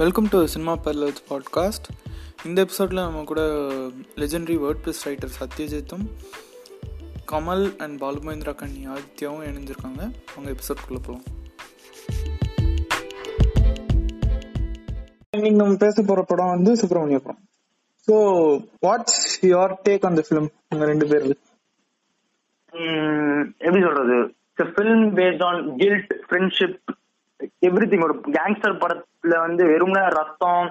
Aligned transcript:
Welcome 0.00 0.28
to 0.30 0.46
cinema 0.46 0.74
parlours 0.84 1.22
podcast 1.28 1.86
இந்த 2.44 2.58
எபிசோடில் 2.60 3.00
நம்ம 3.00 3.24
கூட 3.24 3.40
லெஜெண்டரி 4.16 4.56
வேர்ட் 4.56 4.82
ப்ளஸ் 4.84 5.02
ரைட்டர் 5.06 5.34
சத்யஜித்தும் 5.36 6.04
கமல் 7.28 7.64
அண்ட் 7.78 7.96
பாலுமேந்திரா 8.02 8.54
கண்ணி 8.54 8.82
ஆதித்யாவும் 8.86 9.44
இணைஞ்சிருக்காங்க. 9.48 10.00
அவங்க 10.30 10.48
எபிசோட்குள்ளே 10.50 11.02
போகலாம் 11.02 11.26
இன்னைக்கு 15.32 15.58
நம்ம 15.58 15.76
பேச 15.76 16.02
போற 16.02 16.22
படம் 16.22 16.54
வந்து 16.54 16.70
சுப்பிரமணிய 16.76 17.18
படம். 17.18 17.42
So 18.08 18.14
what's 18.82 19.20
your 19.44 19.74
take 19.84 20.06
on 20.06 20.18
the 20.18 20.24
film 20.26 20.48
உங்க 20.70 20.84
ரெண்டு 20.84 21.06
பேருக்கு 21.06 21.36
ம், 22.72 23.44
எப்படி 23.60 23.82
சொல்றது? 23.82 24.16
Film 24.72 25.04
based 25.16 25.44
on 25.44 25.60
guilt 25.76 26.10
friendship 26.24 26.78
everything 27.90 28.06
ஒரு 28.08 28.16
கேங்ஸ்டர் 28.38 28.80
படத்துல 28.82 29.36
வந்து 29.46 29.62
வெறும்ன 29.72 30.06
ரத்தம் 30.18 30.66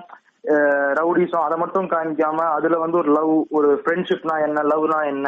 ரவுடிசம் 0.99 1.45
அதை 1.45 1.55
மட்டும் 1.61 1.87
காமிக்காம 1.93 2.45
அதுல 2.57 2.77
வந்து 2.83 2.97
ஒரு 3.01 3.09
லவ் 3.17 3.33
ஒரு 3.57 3.69
ஃப்ரெண்ட்ஷிப்னா 3.81 4.35
என்ன 4.47 4.61
லவ்னா 4.71 4.99
என்ன 5.13 5.27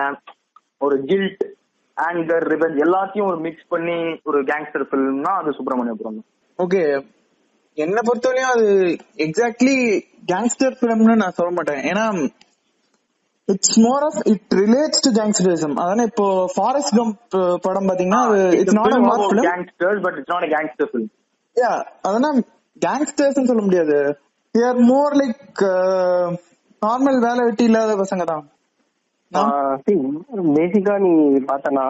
ஒரு 0.86 0.98
கில்ட் 1.10 1.44
ஆங்கர் 1.98 2.46
ரிவெஞ்ச் 2.54 2.78
எல்லாத்தையும் 2.86 3.30
ஒரு 3.32 3.40
மிக்ஸ் 3.48 3.72
பண்ணி 3.74 3.98
ஒரு 4.30 4.40
கேங்ஸ்டர் 4.52 4.86
ஃபிலிம்னா 4.90 5.34
அது 5.40 5.50
சுப்பிரமணியபுரம். 5.58 6.22
ஓகே 6.60 6.84
என்னை 7.78 8.02
பொறுத்தவரையும் 8.08 8.54
அது 8.54 8.68
எக்ஸாக்ட்லி 9.26 9.76
கேங்ஸ்டர் 10.32 10.78
ஃபிலிம்னு 10.80 11.22
நான் 11.24 11.38
சொல்ல 11.40 11.52
மாட்டேன். 11.58 11.84
ஏன்னா 11.92 12.06
it's 13.48 13.78
more 13.86 14.04
of 14.08 14.20
it 14.34 14.54
relates 14.64 15.04
to 15.06 15.12
gangsterism 15.20 15.76
அதானே 15.84 16.04
இப்போ 16.12 16.28
ஃபாரஸ்ட் 16.56 16.98
கம்ப் 17.00 17.38
படம் 17.66 17.90
பாத்தீங்கன்னா 17.90 18.22
it's 18.62 18.78
not 18.80 18.98
about 19.00 19.24
film 19.32 19.50
gangsters, 19.52 19.98
but 20.06 20.14
it's 20.20 20.32
not 20.36 20.44
a 20.48 20.52
gangster 20.56 20.88
film. 20.94 21.08
Yeah 21.56 21.72
அதெல்லாம் 22.08 22.40
கேங்ஸ்டர்ஸ் 22.82 23.50
சொல்ல 23.50 23.62
முடியாது 23.62 23.98
ஆர் 24.56 24.82
மோர் 24.92 25.16
லைக் 25.22 25.62
நார்மல் 26.82 27.24
வேலை 27.28 27.42
வெட்டி 27.48 27.64
இல்லாத 27.70 27.96
பசங்க 28.02 28.26
தான் 28.32 28.44
பேசிக்கா 30.58 30.96
நீ 31.06 31.12
பார்த்தனா 31.52 31.86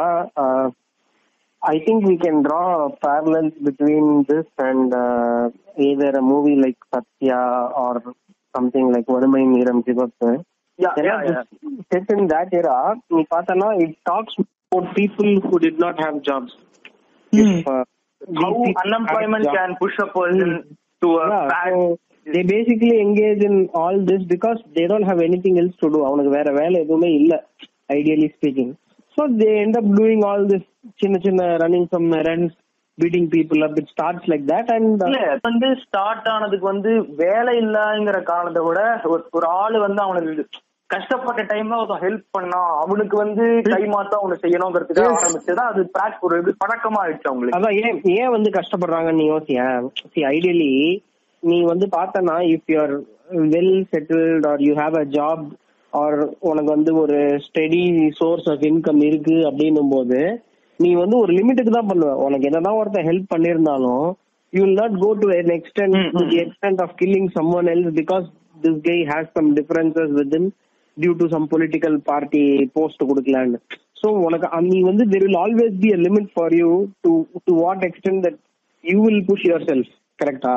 I 1.62 1.76
think 1.86 2.06
we 2.10 2.16
can 2.24 2.40
draw 2.46 2.62
parallels 3.06 3.56
between 3.68 4.06
this 4.30 4.48
and 4.70 4.94
uh, 5.02 5.44
either 5.88 6.12
a 6.22 6.24
movie 6.32 6.56
like 6.64 6.80
Sathya 6.94 7.42
or 7.84 7.94
something 8.54 8.88
like 8.96 9.10
வறுமை 9.16 9.44
மீரம் 9.54 9.84
சிவப்பு 9.90 10.32
Yeah, 10.80 10.96
yeah, 11.08 11.20
yeah. 11.26 11.44
set 11.92 12.08
in 12.16 12.22
that 12.32 12.52
era 12.60 12.78
நீ 13.16 13.22
பார்த்தனா 13.34 13.68
it 13.86 13.92
talks 14.10 14.34
about 14.40 14.86
people 14.96 15.30
who 15.48 15.56
did 15.66 15.78
not 15.86 15.98
have 16.06 16.16
jobs 16.30 16.52
If, 17.34 17.68
uh, 17.68 17.84
How 18.42 18.54
unemployment 18.86 19.46
can 19.48 19.76
push 19.82 19.98
a 20.00 20.08
person 20.08 20.50
to 21.02 21.10
a 21.18 21.28
Yeah, 21.30 21.48
bad 21.48 21.74
so 21.74 22.00
they 22.26 22.44
basically 22.44 23.02
engage 23.02 23.44
in 23.44 23.56
all 23.74 23.96
this 24.06 24.22
because 24.24 24.60
they 24.76 24.86
don't 24.88 25.04
have 25.04 25.22
anything 25.22 25.56
else 25.62 25.76
to 25.84 25.90
do 25.90 26.00
அவனுக்கு 26.10 26.32
வேற 26.38 26.50
வேலை 26.52 26.76
எதுவுமே 26.80 27.10
இல்ல 27.20 27.34
ideally 27.90 28.30
speaking 28.38 28.70
so 29.18 29.22
they 29.42 29.54
end 29.64 29.78
up 29.82 29.88
doing 30.02 30.22
all 30.30 30.44
this 30.52 30.64
சின்ன 31.04 31.16
சின்ன 31.26 31.48
running 31.64 31.86
some 31.94 32.08
errands 32.20 32.54
beating 32.98 33.26
people 33.36 33.60
up 33.66 33.76
it 33.82 33.88
starts 33.96 34.24
like 34.32 34.46
that 34.54 34.68
and 34.76 35.04
uh, 35.04 35.10
இல்ல 35.10 35.22
வந்து 35.50 35.68
start 35.86 36.30
ஆனதுக்கு 36.36 36.68
வந்து 36.74 36.92
வேலை 37.24 37.54
இல்லங்கிற 37.64 38.20
காரணத்தை 38.32 38.64
விட 38.68 38.82
ஒரு 39.38 39.48
ஆளு 39.62 39.80
வந்து 39.80 40.02
அவனுக்கு 40.08 40.46
கஷ்டப்பட்ட 40.92 41.42
டைம்ல 41.52 41.78
ஒருத்தன் 41.82 42.04
ஹெல்ப் 42.06 42.26
பண்ணா 42.38 42.60
அவனுக்கு 42.84 43.16
வந்து 43.22 43.44
கை 43.68 43.84
மாத்தா 43.94 44.18
அவனு 44.22 44.38
செய்யணுங்கிறதுக்கு 44.44 45.04
ஆரம்பிச்சதா 45.16 45.66
அது 45.72 45.82
பிராக் 45.96 46.26
ஒரு 46.28 46.38
இது 46.42 46.52
பழக்கமா 46.64 47.00
ஆயிடுச்சு 47.04 47.30
அவங்களுக்கு. 47.32 47.58
அதான் 47.58 47.78
ஏன் 47.82 47.98
ஏன் 48.18 48.34
வந்து 48.36 48.52
கஷ்டப்படுறாங்கன்னு 48.58 49.28
சி 50.14 50.24
ஐடியலி 50.34 50.72
நீ 51.44 51.58
வந்து 51.72 51.86
பார்த்தனா 51.98 52.36
if 52.54 52.72
you're 52.74 52.96
well 53.54 53.76
settled 53.94 54.48
or 54.52 54.64
you 54.68 54.74
have 54.82 54.98
a 55.02 55.06
job 55.18 55.46
or 55.94 56.18
உனக்கு 56.50 56.70
வந்து 56.76 56.92
ஒரு 57.04 57.18
ஸ்டெடி 57.48 57.84
சோர்ஸ் 58.20 58.50
ஆஃப் 58.54 58.66
இன்கம் 58.70 59.02
இருக்கு 59.10 59.38
அப்படின்னும் 59.50 59.94
போது 59.96 60.20
நீ 60.80 60.90
வந்து 61.02 61.16
ஒரு 61.24 61.32
லிமிட்டுக்கு 61.38 61.72
தான் 61.72 61.90
பண்ணுவ. 61.90 62.12
உனக்கு 62.26 62.48
என்னதான் 62.50 62.78
ஒருத்தன் 62.82 63.08
help 63.10 63.32
பண்ணிருந்தாலும் 63.34 64.06
you 64.54 64.62
will 64.64 64.80
not 64.82 64.96
go 65.04 65.10
to 65.22 65.28
an 65.36 65.50
extent 65.58 65.94
to 66.16 66.24
the 66.32 66.40
extent 66.46 66.80
of 66.86 66.92
killing 67.02 67.28
someone 67.38 67.68
else 67.74 67.90
because 68.00 68.26
this 68.64 68.76
guy 68.88 68.98
has 69.06 69.24
some 69.38 69.50
differences 69.60 70.10
with 70.18 70.34
due 70.98 71.16
to 71.16 71.26
some 71.30 71.48
political 71.48 72.00
party 72.02 72.44
post 72.76 73.04
கொடுக்கலான்னு 73.04 73.60
so 73.94 74.12
உனக்கு 74.20 74.54
அ- 74.54 74.62
நீ 74.62 74.82
வந்து 74.82 75.04
there 75.06 75.24
will 75.26 75.38
always 75.38 75.74
be 75.84 75.94
a 75.94 76.00
limit 76.02 76.32
for 76.34 76.54
you 76.54 76.70
to 77.02 77.12
to 77.46 77.54
what 77.54 77.84
extent 77.84 78.24
that 78.24 78.38
you 78.84 79.00
will 79.02 79.20
push 79.26 79.44
yourself 79.44 79.88
கரெக்டா 80.24 80.56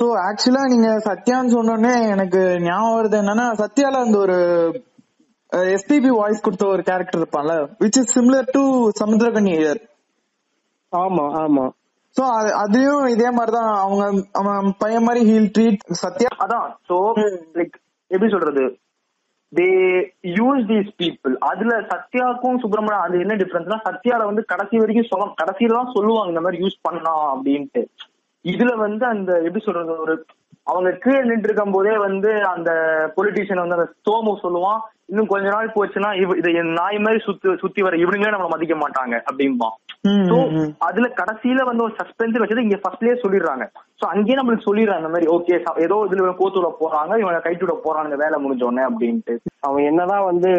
so 0.00 0.04
ஆக்சுவலா 0.28 0.62
நீங்க 0.68 0.88
சத்யான்னு 1.04 1.54
சொன்னோடனே 1.54 2.08
எனக்கு 2.08 2.58
ஞாபகம் 2.60 2.96
வருது 2.96 3.16
என்னன்னா 3.22 3.46
சத்யால 3.54 4.00
அந்த 4.00 4.18
ஒரு 4.18 4.36
எஸ்பிபி 5.52 6.08
வாய்ஸ் 6.08 6.40
கொடுத்த 6.40 6.66
ஒரு 6.66 6.82
கேரக்டர் 6.82 7.20
இருப்பான்ல 7.22 7.52
which 7.80 7.98
is 8.00 8.18
similar 8.18 8.50
to 8.50 8.62
Samuthirakani 9.00 9.52
Iyer. 9.56 9.80
ஆமா 10.92 11.24
ஆமா. 11.44 11.64
சோ 12.16 12.22
அதையும் 12.52 13.06
இதே 13.06 13.30
மாதிரிதான் 13.30 13.74
அவங்க 13.76 14.04
அவன் 14.32 14.74
பையன் 14.78 15.02
மாதிரி 15.02 15.30
ஹீல் 15.30 15.50
ட்ரீட் 15.58 15.78
சத்யா. 15.92 16.30
அதான் 16.38 16.68
சோ 16.88 16.96
லைக் 17.54 17.74
எப்படி 18.10 18.30
சொல்றது? 18.30 18.64
தே 19.52 19.66
யூஸ் 20.30 20.64
தீஸ் 20.66 20.90
பீப்புள் 20.96 21.34
அதுல 21.40 21.74
சத்யாக்கும் 21.90 22.58
சுப்பிரமணியம் 22.58 23.00
அது 23.00 23.20
என்ன 23.20 23.34
டிஃபரன்ஸ்னா 23.34 23.78
சத்யால 23.86 24.26
வந்து 24.26 24.44
கடைசி 24.44 24.78
வரைக்கும் 24.78 25.10
சொல்ல 25.12 25.32
கடைசியில 25.42 25.74
தான் 25.74 25.94
சொல்லுவாங்க 25.94 26.28
இந்த 26.28 26.40
மாதிரி 26.40 26.62
யூஸ் 26.64 26.82
பண்ணலாம் 26.82 27.26
அப்படின்ட்டு. 27.34 27.82
இதுல 28.44 28.72
வந்து 28.76 29.06
அந்த 29.06 29.32
எப்படி 29.42 29.64
சொல்றது 29.64 29.94
ஒரு 29.98 30.14
அவங்க 30.66 30.90
கீழே 30.98 31.20
நின்று 31.22 31.48
இருக்கும் 31.48 31.72
போதே 31.72 31.96
வந்து 31.98 32.30
அந்த 32.46 32.70
பொலிட்டீஷியன் 33.16 33.62
வந்து 33.62 33.78
அந்த 33.78 33.88
சோமு 34.06 34.32
சொல்லுவான் 34.42 34.80
இன்னும் 35.08 35.28
கொஞ்ச 35.28 35.46
நாள் 35.48 35.74
போச்சுன்னா 35.74 36.10
இவ 36.20 36.34
இதை 36.40 36.50
நாய் 36.78 36.98
மாதிரி 36.98 37.20
சுத்தி 37.24 37.54
சுத்தி 37.60 37.80
வர 37.82 37.96
இவனுங்களே 37.96 38.32
நம்மள 38.32 38.50
மதிக்க 38.54 38.76
மாட்டாங்க 38.80 39.16
அப்படிம்பான் 39.30 39.76
So, 40.28 40.36
அதுல 40.78 41.06
கடைசியில 41.18 41.64
வந்து 41.64 41.82
ஒரு 41.82 41.94
சஸ்பென்ஸ் 41.96 42.36
வச்சது 42.40 42.64
இங்க 42.64 42.76
ஃபர்ஸ்ட்லயே 42.82 43.14
சொல்லிடுறாங்க. 43.22 43.64
சோ 44.00 44.04
அங்கேயே 44.06 44.36
நம்மளுக்கு 44.38 44.66
சொல்லிடுறாங்க 44.66 45.02
இந்த 45.02 45.12
மாதிரி 45.14 45.28
ஓகே 45.34 45.54
ஏதோ 45.84 45.96
இதுல 46.06 46.34
கோத்துல 46.40 46.68
போறாங்க 46.80 47.12
இவங்க 47.18 47.40
கைட்டுட 47.40 47.74
போறாங்க 47.86 48.16
வேலை 48.16 48.36
முடிஞ்ச 48.44 48.62
உடனே 48.62 48.84
அப்படின்ட்டு. 48.88 49.34
அவன் 49.60 49.84
என்னதான் 49.84 50.24
வந்து 50.24 50.52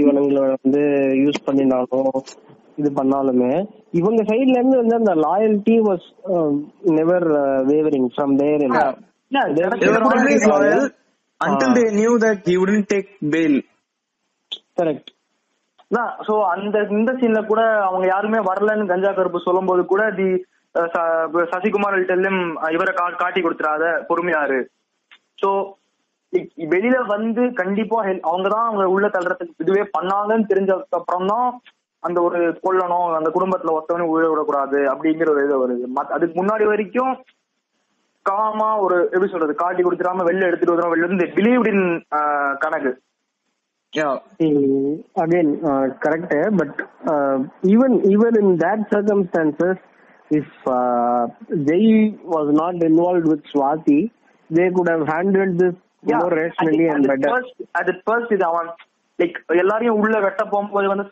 இவனுங்களை 0.00 0.42
வந்து 0.54 0.82
யூஸ் 1.22 1.40
பண்ணினாலும் 1.44 2.20
இது 2.78 2.90
பண்ணாலுமே 3.00 3.52
இவங்க 3.92 4.20
சைடுல 4.30 4.58
இருந்து 4.58 4.82
வந்து 4.82 4.96
அந்த 4.96 5.14
loyalty 5.24 5.76
was 5.88 6.06
never 6.98 7.28
wavering 7.70 8.10
from 8.12 8.36
there 8.36 8.66
they 11.40 11.48
were 11.48 11.60
knew 11.60 11.70
loyal 11.70 11.70
until 11.70 11.74
they 11.74 11.90
knew 11.92 12.18
that 12.18 12.46
he 12.46 12.56
wouldn't 12.56 12.88
take 12.88 13.10
bail. 13.30 13.54
Correct 14.78 15.10
so 16.26 16.34
அந்த 16.52 16.78
இந்த 16.90 17.12
சீன்ல 17.12 17.40
கூட 17.46 17.60
அவங்க 17.80 18.06
யாருமே 18.06 18.38
வரலன்னு 18.48 18.86
கஞ்சா 18.86 19.12
கருப்பு 19.12 19.38
சொல்லும்போது 19.40 19.82
கூட 19.86 20.02
தி 20.10 20.26
சசிகுமார் 21.52 21.96
டெல்லும் 22.10 22.40
இவரை 22.72 22.94
கா- 22.94 23.16
காட்டி 23.16 23.40
கொடுத்துறாத 23.40 23.84
பொறுமையாரு. 24.08 24.58
சோ 25.42 25.48
வெளியில 26.72 26.96
வந்து 27.06 27.42
கண்டிப்பா 27.52 27.98
அவங்க 28.30 28.48
தான் 28.48 28.66
அவங்க 28.66 28.86
உள்ள 28.94 29.08
தள்ளுறதுக்கு 29.08 29.64
இதுவே 29.64 29.84
பண்ணாங்கன்னு 29.96 30.50
தெரிஞ்சதுக்கு 30.52 30.98
அப்புறம் 31.00 31.26
தான் 31.26 31.46
அந்த 32.02 32.18
ஒரு 32.22 32.40
கொல்லணும் 32.64 33.14
அந்த 33.18 33.30
குடும்பத்துல 33.36 33.74
ஒருத்தவனே 33.76 34.08
உயிரை 34.12 34.28
விடக்கூடாது 34.30 34.80
அப்படிங்கிற 34.92 35.28
ஒரு 35.34 35.44
இது 35.46 35.56
வருது. 35.62 35.86
அதுக்கு 36.16 36.34
முன்னாடி 36.42 36.64
வரைக்கும் 36.72 37.12
காமா 38.28 38.70
ஒரு 38.84 38.96
எப்படி 39.04 39.30
சொல்றது 39.30 39.54
காட்டி 39.56 39.82
கொடுத்துடாம 39.82 40.24
வெளில 40.28 40.48
எடுத்துட்டு 40.48 40.72
வந்துடும் 40.72 40.94
வெளில 40.94 41.06
இருந்து 41.06 41.28
பிலீவ் 41.36 41.68
இன் 41.72 41.84
கணக்கு 42.64 42.92
yeah 43.92 44.14
again 45.16 45.46
uh, 45.62 45.84
correct 46.02 46.32
eh, 46.32 46.48
but 46.52 46.72
uh, 47.12 47.36
even 47.64 47.92
even 48.10 48.32
in 48.40 48.48
that 48.58 48.80
circumstances 48.90 49.76
if 50.30 50.48
uh, 50.72 51.20
they 51.68 51.84
was 52.34 52.48
not 52.54 52.74
involved 52.82 53.26
with 53.32 53.40
swati 53.52 53.98
they 54.50 54.66
could 54.70 54.88
have 54.88 55.04
handled 55.08 55.54
this 55.62 55.74
more 56.12 56.28
rationally 56.40 56.88
and 56.94 57.08
better 57.12 57.32
அது 57.80 57.94
first 58.02 58.34
இது 58.36 58.46
அவன் 58.50 58.68
like 59.18 59.38
எல்லாரையும் 59.62 60.00
உள்ள 60.02 60.18
வெட்ட 60.20 60.44
போகும்போது 60.52 60.92
வந்து 60.92 61.06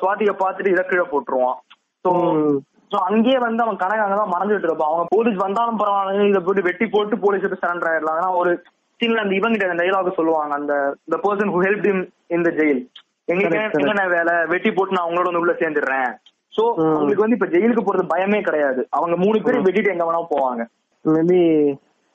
சுவாதிய 0.00 0.32
பார்த்துட்டு 0.42 0.74
இதை 0.74 0.84
கீழே 0.84 1.06
போட்டுருவான் 1.12 1.58
சோ 2.04 2.10
ம். 2.34 2.58
சோ 2.92 2.96
அங்கேயே 2.96 3.38
வந்து 3.38 3.62
அவன் 3.62 3.76
கணக்கு 3.76 4.04
அங்கதான் 4.04 4.34
மறந்துட்டு 4.34 4.68
இருப்பான் 4.68 4.88
அவங்க 4.88 5.06
போலீஸ் 5.08 5.36
வந்தாலும் 5.36 5.78
பரவாயில்ல 5.78 6.28
இதை 6.28 6.40
போட்டு 6.40 6.62
வெட்டி 6.62 6.86
போட்டு 6.86 7.18
போலீஸ் 7.18 7.44
சரண்டர் 7.44 7.90
ஆயிடலாம். 7.90 8.18
ஆனா 8.18 8.34
ஒரு 8.34 8.62
சின்ன 8.96 9.20
அந்த 9.20 9.34
இவங்கிட்ட 9.34 9.68
அந்த 9.68 9.84
டைலாக் 9.84 10.14
சொல்லுவாங்க. 10.14 10.54
அந்த 10.54 10.96
person 11.10 11.48
who 11.52 11.60
helped 11.66 11.86
him 11.90 11.98
in 12.30 12.44
the 12.44 12.50
jail. 12.50 12.78
எங்களுக்கு. 13.24 13.80
என்னென்ன 13.80 14.08
வேலை? 14.08 14.46
வெட்டி 14.46 14.72
போட்டு 14.72 14.94
நான் 14.94 15.08
அவங்களோட 15.08 15.24
வந்து 15.24 15.38
உள்ள 15.38 15.52
சேர்ந்துடுறேன். 15.52 16.10
சோ 16.56 16.74
அவங்களுக்கு 16.74 17.24
வந்து 17.26 17.36
இப்ப 17.36 17.46
ஜெயிலுக்கு 17.46 17.84
போறது 17.84 18.06
பயமே 18.14 18.42
கிடையாது. 18.42 18.86
அவங்க 18.90 19.16
மூணு 19.16 19.42
பேரும் 19.42 19.64
வெட்டிட்டு 19.64 19.90
எங்க 19.90 20.04
வேணா 20.08 20.26
போவாங்க. 20.30 20.64
Maybe 21.04 21.40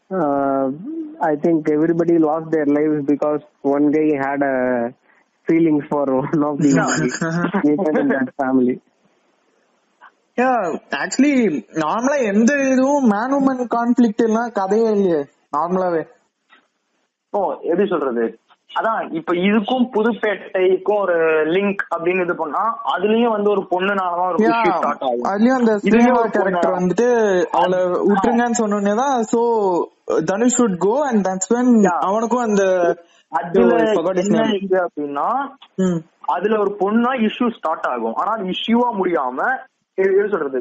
uh, 0.10 0.66
I 1.20 1.36
think 1.36 1.70
everybody 1.75 2.16
lost 2.30 2.48
their 2.52 2.66
lives 2.78 3.00
because 3.12 3.44
one 3.62 3.86
guy 3.90 4.08
had 4.25 4.42
a 4.44 4.56
feelings 5.48 5.86
for 5.90 6.06
one 6.14 6.44
of 6.50 6.58
the 6.62 6.72
people 7.66 8.00
in 8.00 8.10
that 8.10 8.30
family. 8.44 8.81
Actually 10.98 11.34
நார்மலா 11.80 12.16
எந்த 12.30 12.52
இதுவும் 12.68 13.10
மேன் 13.10 13.36
உமன் 13.38 13.68
கான்ஃபிளிக்ட் 13.76 14.24
எல்லாம் 14.24 14.54
கதையே 14.56 14.88
இல்லையே 14.90 15.20
நார்மலாவே 15.54 16.04
ஓ 17.34 17.40
எப்படி 17.64 17.86
சொல்றது 17.90 18.26
அதான் 18.72 19.02
இப்ப 19.12 19.32
இதுக்கும் 19.48 19.84
புதுப்பேட்டைக்கும் 19.94 21.00
ஒரு 21.00 21.16
லிங்க் 21.52 21.82
அப்படின்னு 21.94 22.24
இது 22.26 22.36
பண்ணா 22.36 22.62
அதுலயும் 22.94 23.34
வந்து 23.36 23.50
ஒரு 23.50 23.64
பொண்ணுனாலதான் 23.72 24.30
ஒரு 24.30 24.40
அதுலயும் 25.32 25.58
அந்த 25.60 25.74
ஒரு 26.20 26.32
கேரக்டர். 26.32 26.78
வந்துட்டு 26.78 27.08
அவளை 27.54 27.80
விட்டுருங்கன்னு 28.08 28.60
சொன்னோடனே 28.62 28.94
தான் 29.02 29.28
so 29.32 29.42
Dhanush 30.30 30.58
would 30.62 30.80
go 30.80 30.96
and 31.10 31.24
that's 31.28 31.52
when. 31.54 31.72
அவனுக்கும் 32.08 32.46
அந்த 32.46 32.64
அப்படின்னா. 34.82 35.28
அதுல 36.34 36.58
ஒரு 36.58 36.72
பொண்ணா 36.82 37.12
இஷ்யூ 37.28 37.48
ஸ்டார்ட் 37.56 37.88
ஆகும் 37.88 38.18
ஆனா 38.20 38.32
அது 38.32 38.46
இஷ்யூவா 38.54 38.90
முடியாம 39.00 39.40
சொல்றது. 39.98 40.60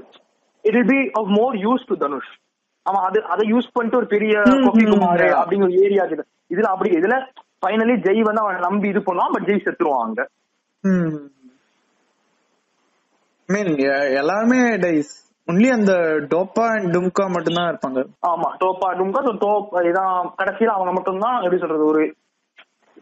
It 0.65 0.75
will 0.75 0.87
be 0.87 1.11
of 1.13 1.31
more 1.39 1.55
use 1.57 1.85
to 1.87 1.97
Dhanush 1.97 2.33
அவன் 2.87 3.05
அது 3.05 3.25
அதை 3.25 3.53
யூஸ் 3.53 3.69
பண்ணிட்டு 3.73 3.99
ஒரு 3.99 4.07
பெரிய 4.07 4.43
ம், 4.47 4.91
குமார். 4.91 5.21
அப்படிங்கிற 5.21 5.63
ஒரு 5.63 5.83
ஏரியா 5.83 6.05
இருக்குது 6.05 6.25
இதுல 6.55 6.63
அப்படி 6.63 6.91
இதுல 6.97 7.17
ஃபைனலி 7.63 7.97
ஜெய் 7.99 8.21
வந்து 8.21 8.41
அவனை 8.41 8.61
நம்பி 8.61 8.89
இது 8.89 8.99
பண்ணுவான் 9.01 9.33
பட் 9.33 9.45
ஜெய் 9.45 9.65
செத்துருவான் 9.65 10.05
அங்க. 10.05 10.23
ம். 10.85 11.21
I 13.49 13.63
mean, 13.63 13.79
எ- 13.79 14.15
எல்லாருமே 14.17 14.57
டைஸ் 14.77 15.11
ஒன்லி 15.49 15.69
அந்த 15.69 15.93
டோப்பா 16.31 16.65
அண்ட் 16.75 16.97
டும்கா 16.97 17.25
மட்டும்தான் 17.29 17.71
இருப்பாங்க. 17.73 18.01
ஆமா 18.27 18.49
டோப்பா 18.61 18.89
டும்கா 19.01 19.21
டோப் 19.43 19.87
இதான் 19.91 20.33
கடைசியில 20.39 20.67
அவங்க 20.67 20.93
மட்டும்தான் 20.93 21.43
எப்படி 21.43 21.61
சொல்றது 21.61 21.85
ஒரு 21.85 22.15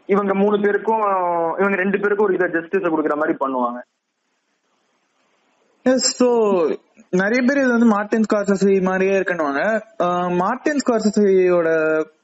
இவங்க 0.05 0.33
மூணு 0.35 0.59
பேருக்கும் 0.61 1.03
இவங்க 1.57 1.75
ரெண்டு 1.75 1.99
பேருக்கும் 1.99 2.25
ஒரு 2.25 2.33
இதை 2.33 2.49
ஜஸ்டிஸ் 2.49 2.91
கொடுக்குற 2.93 3.15
மாதிரி 3.15 3.37
பண்ணுவாங்க. 3.37 3.79
சோ 6.11 6.27
நிறைய 7.13 7.39
பேர் 7.41 7.57
இது 7.57 7.71
வந்து 7.71 7.87
மார்டின் 7.87 8.25
ஸ்கார்சசி 8.25 8.73
மாதிரியே 8.81 9.13
இருக்குன்னுவாங்க 9.13 9.61
அஹ், 9.99 10.29
மார்டின் 10.35 10.81
ஸ்கார்சசியோட 10.83 11.69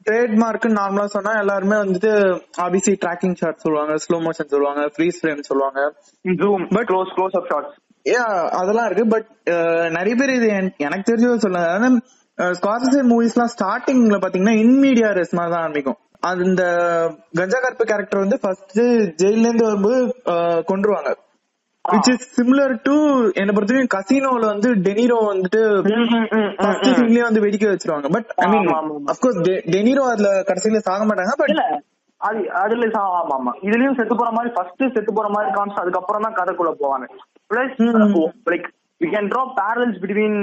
ட்ரேட்மார்க் 0.06 0.66
நார்மலா 0.78 1.04
சொன்னா 1.06 1.32
எல்லாருமே 1.40 1.76
வந்துட்டு 1.76 2.12
ஆபிசி 2.58 2.92
ட்ராக்கிங் 3.02 3.36
ஷாட் 3.36 3.64
சொல்லுவாங்க 3.64 3.94
ஸ்லோ 4.04 4.18
மோஷன் 4.24 4.52
சொல்லுவாங்க 4.54 4.82
ஃப்ரீஸ் 4.94 5.18
ஃப்ரேம் 5.20 5.42
சொல்லுவாங்க. 5.42 5.80
Zoom 6.24 6.64
But- 6.72 6.88
close 6.88 7.12
close 7.16 7.36
up 7.36 7.50
shots 7.50 7.76
ஏ 8.06 8.16
அதெல்லாம் 8.58 8.86
இருக்கு 8.86 9.06
பட் 9.08 9.28
நிறைய 9.90 10.14
பேர் 10.16 10.34
இது 10.34 10.48
என்- 10.56 10.74
எனக்கு 10.78 11.08
தெரிஞ்சது 11.10 11.38
சொல்ல 11.38 11.62
அதாவது 11.66 12.00
ஸ்கார்சசி 12.56 13.00
மூவிஸ் 13.08 13.36
எல்லாம் 13.36 13.54
ஸ்டார்டிங்ல 13.54 14.18
பாத்தீங்கன்னா 14.18 14.56
இன்மீடியா 14.58 15.08
ரெஸ் 15.16 15.34
மாதிரி 15.34 15.54
தான் 15.54 15.62
ஆரம்பிக்கும். 15.62 15.98
அது 16.22 16.40
இந்த 16.44 16.62
கஞ்சா 17.36 17.58
கருப்பு 17.58 17.84
கேரக்டர் 17.84 18.20
வந்து 18.20 18.38
ஃபர்ஸ்ட் 18.38 18.78
ஜெயில 19.20 19.44
இருந்து 19.44 19.66
வரும்போது 19.66 19.98
கொன்றுவாங்க. 20.70 21.10
விச் 21.88 22.08
இஸ் 22.12 22.26
சிமிலர் 22.36 22.72
டு 22.86 22.94
என்ன 23.40 23.50
பொறுத்தவரைக்கும் 23.52 23.94
கசினோல 23.96 24.44
வந்து 24.52 24.68
டெனிரோ 24.86 25.18
வந்துட்டு 25.30 25.60
ஃபர்ஸ்ட் 26.58 26.88
சீன்லயே 26.98 27.26
வந்து 27.26 27.44
வெடிக்க 27.44 27.66
வச்சிருவாங்க. 27.70 28.08
But 28.16 28.30
I 28.36 28.48
mean. 28.52 28.68
Of course 29.12 29.38
De Niro 29.76 30.04
அதுல 30.12 30.30
கடைசியில 30.50 30.80
சாக 30.88 31.04
மாட்டாங்க 31.04 31.34
பட் 31.42 31.54
அது 32.20 32.40
அதுல 32.62 32.86
ஆமா 33.18 33.34
ஆமா 33.36 33.52
இதுலயும் 33.66 33.96
செத்து 33.98 34.14
போற 34.20 34.30
மாதிரி 34.36 34.50
ஃபர்ஸ்ட் 34.54 34.84
செத்து 34.96 35.12
போற 35.18 35.28
மாதிரி 35.34 35.50
காமிச்சு 35.56 35.82
அதுக்கப்புறம் 35.82 36.24
தான் 36.26 36.36
கதைக்குள்ள 36.38 36.72
போவாங்க. 36.80 37.06
Plus 37.50 37.76
like 38.52 38.66
we 39.00 39.08
can 39.12 39.28
draw 39.32 39.42
parallels 39.60 39.98
between 40.02 40.38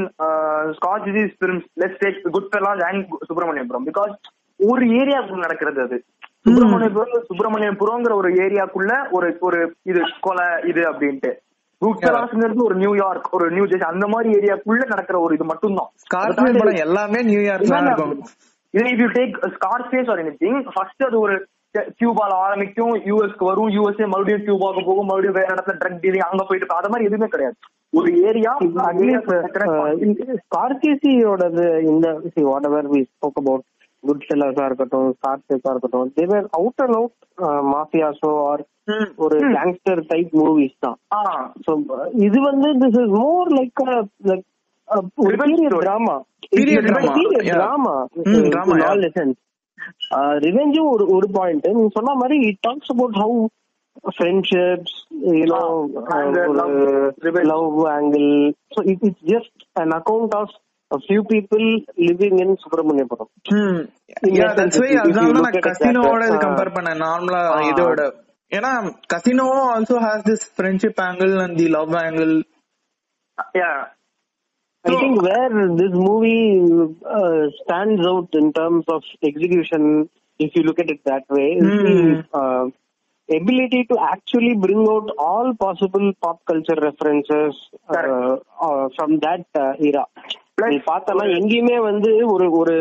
Scorsese 0.77 1.09
films 1.35 1.67
let's 1.81 2.01
take 2.03 2.21
Goodfellas 2.51 2.83
and 2.89 3.03
Subramaniapuram 3.29 3.87
because 3.89 4.13
ஒரு 4.59 4.83
ஏரியாக்குள்ள 4.99 5.41
நடக்கிறது 5.41 5.81
அது. 5.81 5.97
சுப்பிரமணியபுரம் 6.45 7.25
சுப்பிரமணியபுரம்ங்கிற 7.27 8.13
ஒரு 8.21 8.29
ஏரியாக்குள்ள 8.43 8.93
ஒரு 9.11 9.27
ஒரு 9.41 9.59
இது 9.91 10.01
கொலை 10.25 10.47
இது 10.69 10.83
அப்படின்ட்டு 10.91 11.31
குட் 11.81 12.01
ஃபெல்லாஸ்ங்கிறது 12.01 12.67
ஒரு 12.67 12.75
நியூயார்க் 12.81 13.27
ஒரு 13.33 13.45
நியூ 13.51 13.65
ஜெர்சி 13.65 13.87
அந்த 13.87 14.05
மாதிரி 14.07 14.29
ஏரியாக்குள்ள 14.37 14.83
நடக்கிற 14.93 15.17
ஒரு 15.21 15.33
இது 15.37 15.47
மட்டும்தான் 15.49 15.89
ஸ்கார்பியன் 16.05 16.59
படம் 16.61 16.83
எல்லாமே 16.85 17.21
நியூயார்க்ல 17.29 17.73
தான் 17.73 17.89
இருக்கும் 17.89 18.13
இதே 18.73 18.85
if 18.93 19.03
you 19.03 19.09
take 19.17 19.35
Scarface 19.55 20.09
or 20.13 20.21
anything 20.23 20.61
first 20.69 21.05
அது 21.07 21.17
ஒரு 21.25 21.35
கியூபால 21.95 22.33
ஆரம்பிக்கும் 22.43 22.93
யூஎஸ்க்கு 23.07 23.47
வரும் 23.49 23.71
யூஎஸ்ஏ 23.75 24.05
மறுபடியும் 24.11 24.43
கியூபாக்கு 24.45 24.83
போகும் 24.87 25.09
மறுபடியும் 25.09 25.37
வேற 25.39 25.47
இடத்துல 25.53 25.75
ட்ரக் 25.81 26.01
டீலிங் 26.03 26.27
அங்க 26.27 26.43
போயிட்டு. 26.43 26.75
அது 26.77 26.91
மாதிரி 26.91 27.07
எதுவுமே 27.09 27.27
கிடையாது 27.27 27.57
ஒரு 27.93 28.09
ஏரியா 28.29 28.51
ஸ்கார்கேசியோடது 30.45 31.65
இந்த 31.89 32.07
what 32.47 32.67
ever 32.69 32.89
we 32.93 33.01
spoke 33.09 33.39
about 33.41 33.65
குட் 34.05 34.25
செல்லர்ஸா 34.27 34.65
இருக்கட்டும் 34.65 35.09
ஸ்கார்கேஸா 35.17 35.71
இருக்கட்டும் 35.71 36.11
தேவர் 36.17 36.47
அவுட் 36.59 36.81
அண்ட் 36.81 36.97
அவுட் 36.97 37.15
மாஃபியாஸோ 37.71 38.31
ஆர் 38.45 38.63
ம். 38.87 39.07
ஒரு 39.23 39.37
கேங்ஸ்டர் 39.55 40.01
டைப் 40.09 40.33
மூவிஸ் 40.41 40.77
தான் 40.79 40.97
So, 41.65 41.71
இது 42.25 42.39
வந்து 42.47 42.69
this 42.81 42.99
is 43.01 43.13
more 43.19 43.49
like 43.55 43.81
like 44.29 44.45
ஒரு 45.19 45.29
Revenge 45.29 45.51
period 45.51 45.71
story. 45.71 45.83
Drama 45.85 46.15
Period 46.51 46.83
drama, 46.87 47.11
period 47.11 47.45
yeah. 47.45 47.55
Drama 47.55 47.93
ம், 48.25 48.49
drama, 48.49 48.73
yeah. 48.75 48.89
ஆல் 48.89 49.01
லெசன்ஸ் 49.05 49.39
ரிவெஞ்சும் 50.43 50.89
ஒரு 50.91 51.05
ஒரு 51.15 51.27
பாயிண்ட் 51.35 51.65
நீங்க 51.69 51.91
சொன்ன 51.95 52.15
மாதிரி 52.19 52.37
it 52.49 52.59
talks 52.61 52.91
about 52.93 53.17
how 53.21 53.39
friendships 54.15 54.95
you know 55.33 55.59
Ah, 56.05 56.17
and, 56.17 56.37
uh, 56.37 56.45
love, 56.59 56.75
revenge. 57.25 57.47
Love 57.51 57.67
angle 57.93 58.27
so 58.71 58.81
it 58.91 59.03
it's 59.07 59.25
just 59.31 59.61
an 59.81 59.93
account 59.99 60.35
of 60.39 60.53
a 60.94 60.98
few 61.08 61.20
people 61.32 61.64
living 62.08 62.34
in 62.44 62.48
Subramaniapuram 62.62 63.30
ம். 63.58 63.80
In 64.26 64.32
Yeah, 64.36 64.40
that 64.40 64.56
that's 64.58 64.76
sense, 64.76 64.80
why 64.82 64.88
if 64.88 64.94
you 64.94 65.02
அதனால 65.02 65.28
look 65.34 65.44
நான் 65.44 65.52
at 65.52 65.58
it 65.60 65.66
கசினோவோட 65.68 66.20
that, 66.22 66.30
இது 66.30 66.38
uh, 66.40 66.44
compare 66.46 66.74
பண்ணேன் 66.76 67.00
நார்மலா 67.06 67.42
Ah. 67.52 67.60
இதோட 67.70 68.00
ஏன்னா 68.58 68.70
casino 69.12 69.46
also 69.74 69.96
has 70.06 70.24
this 70.30 70.44
friendship 70.56 71.00
angle 71.08 71.34
and 71.44 71.56
the 71.62 71.68
love 71.78 71.94
angle 72.04 72.32
I 74.84 74.92
think 74.92 75.22
where 75.22 75.50
this 75.76 75.94
movie 76.08 76.44
uh, 77.18 77.42
stands 77.60 78.02
out 78.06 78.28
in 78.32 78.46
terms 78.52 78.84
of 78.88 79.02
execution, 79.22 79.82
if 80.40 80.50
you 80.56 80.62
look 80.62 80.78
at 80.78 80.90
it 80.90 81.00
that 81.04 81.24
way, 81.30 81.48
is 81.60 81.66
Hmm. 81.70 81.84
the 81.86 81.98
uh, 82.32 82.64
ability 83.28 83.84
to 83.90 83.96
actually 84.12 84.54
bring 84.56 84.82
out 84.88 85.08
all 85.18 85.48
possible 85.64 86.06
pop 86.22 86.38
culture 86.46 86.78
references 86.80 87.52
uh, 87.90 88.36
uh, 88.60 88.88
from 88.96 89.18
that 89.20 89.44
uh, 89.56 89.72
era. 89.80 90.04
நீ 90.57 90.77
பார்த்தனா 90.85 91.23
எங்கேயுமே 91.37 91.77
வந்து 91.85 92.11
ஒரு 92.33 92.45
ஒரு 92.59 92.75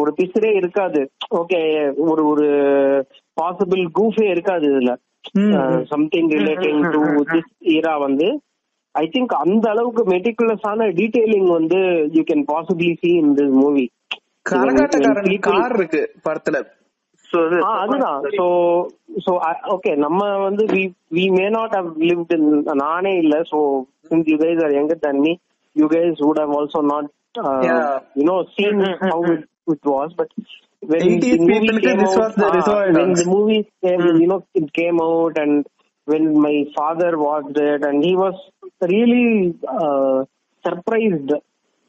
ஒரு 0.00 0.10
பிசரே 0.18 0.50
இருக்காது. 0.60 1.00
Okay 1.40 1.60
ஒரு 2.10 2.22
ஒரு 2.28 2.46
பாசிபிள் 3.36 3.82
கூஃபே 3.98 4.26
இருக்காது 4.34 4.66
இதுல. 4.72 4.92
Something 5.92 6.30
relating 6.36 6.82
to 6.94 7.00
this 7.32 7.50
era 7.74 7.94
வந்து 8.04 8.28
ஐ 8.94 9.04
திங்க் 9.14 9.34
அந்த 9.44 9.64
அளவுக்கு 9.70 10.02
மெட்டிகுலஸான 10.12 10.88
டீடைலிங் 10.98 11.50
வந்து 11.58 11.80
you 12.16 12.22
can 12.30 12.44
possibly 12.52 12.92
see 13.02 13.10
in 13.22 13.34
this 13.40 13.54
movie 13.62 13.86
car 15.46 15.76
இருக்கு 15.78 16.02
படத்துல. 16.26 16.56
அதுதான். 17.74 18.20
சோ 18.38 18.44
சோ 19.24 19.32
ஓகே 19.74 19.92
நம்ம 20.04 20.20
வந்து 20.44 20.64
we 20.74 20.82
we 21.16 21.24
may 21.36 21.46
not 21.56 21.74
have 21.78 21.90
lived 22.10 22.34
நானே 22.84 23.12
இல்ல 23.22 23.36
so 23.52 23.58
since 24.10 24.30
you 24.32 24.36
guys 24.44 24.62
are 24.66 24.76
younger 24.78 25.02
than 25.06 25.18
me 25.26 25.32
you 25.76 25.88
guys 25.88 26.14
would 26.20 26.38
have 26.38 26.52
also 26.52 26.80
not 26.84 27.06
uh, 27.34 27.60
Yeah. 27.62 27.80
you 28.14 28.24
know 28.24 28.38
seen 28.54 28.76
how 29.04 29.18
it, 29.26 29.42
it 29.68 29.82
was 29.86 30.10
but 30.14 30.28
when 30.82 31.00
80s 31.04 31.22
the 31.22 31.38
movie 31.42 31.60
people 31.60 31.80
came 31.80 31.98
this 31.98 32.12
out, 32.12 32.20
was 32.20 32.34
the 32.36 32.46
ah, 32.46 32.54
Reservoir 32.56 32.84
when 32.88 32.96
Dogs. 33.00 33.20
the 33.20 33.30
movie 33.30 33.62
came, 33.82 34.02
you 34.16 34.28
know 34.28 34.40
it 34.54 34.68
came 34.74 34.98
out 35.02 35.36
and 35.38 35.54
when 36.08 36.24
my 36.40 36.56
father 36.76 37.10
watched 37.18 37.58
it 37.64 37.84
and 37.84 38.04
he 38.04 38.14
was 38.16 38.36
really 38.82 39.28
uh, 39.78 40.18
surprised 40.64 41.32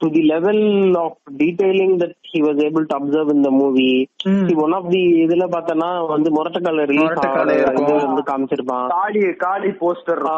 to 0.02 0.08
the 0.10 0.24
level 0.26 0.60
of 0.98 1.12
detailing 1.38 1.94
that 2.00 2.12
he 2.24 2.40
was 2.42 2.58
able 2.60 2.86
to 2.86 2.96
observe 2.96 3.30
in 3.30 3.42
the 3.42 3.50
movie. 3.52 3.96
Hmm. 4.24 4.42
See, 4.48 4.56
one 4.56 4.74
of 4.74 4.86
the 4.92 5.02
இதுல 5.24 5.46
பார்த்தனா 5.54 5.88
வந்து 6.12 6.30
முரட்டக்கால 6.32 6.84
release 6.86 7.06
முரட்டுக்கால 7.06 7.54
இருக்கும். 7.56 7.80
இது 7.84 8.06
வந்து 8.06 8.24
காமிச்சிருப்பான் 8.30 8.86
காளி 8.96 9.22
காளி 9.46 9.72
poster 9.82 10.22
ஆ, 10.32 10.38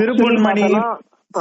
திருப்பன்மணி 0.00 0.66
So, 1.34 1.40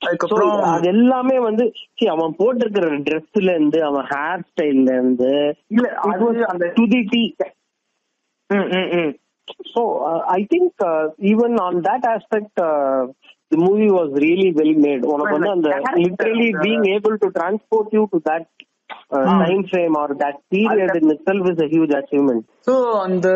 அதுக்கப்புறம் 0.00 0.58
அது 0.72 0.86
எல்லாமே 0.88 1.36
வந்து 1.38 1.64
அவன் 2.06 2.34
போட்டிருக்கிற 2.38 2.88
ட்ரெஸ்ல 3.06 3.48
இருந்து 3.54 3.78
அவன் 3.84 4.06
ஹேர் 4.10 4.44
ஸ்டைல்ல 4.50 4.92
இருந்து 4.96 5.30
இல்ல 5.66 5.86
அது 6.08 6.44
அந்த 6.46 6.66
டு 6.74 6.84
தி 6.88 7.00
டி 7.14 7.22
ம், 8.50 8.68
ம், 8.78 8.90
ம். 8.98 9.14
So 9.74 9.80
uh, 10.00 10.20
I 10.28 10.46
think 10.52 10.72
uh, 10.80 11.04
even 11.32 11.52
on 11.58 11.74
that 11.82 12.02
aspect, 12.06 12.52
uh, 12.60 13.06
the 13.50 13.56
movie 13.56 13.90
was 13.90 14.08
really 14.24 14.50
well 14.58 14.74
made. 14.86 15.02
உனக்கு 15.12 15.34
வந்து 15.38 15.50
அந்த 15.50 15.70
literally 16.04 16.50
being 16.66 16.84
able 16.96 17.16
to 17.24 17.28
transport 17.38 17.86
you 17.96 18.04
to 18.12 18.20
that 18.28 18.46
uh, 19.10 19.24
time 19.40 19.64
frame 19.64 19.94
or 19.94 20.08
that 20.16 20.36
period 20.48 20.92
in 20.94 21.10
itself 21.10 21.44
is 21.52 21.58
a 21.58 21.68
huge 21.68 21.94
achievement. 22.00 22.42
So 22.68 22.74
அந்த 23.04 23.28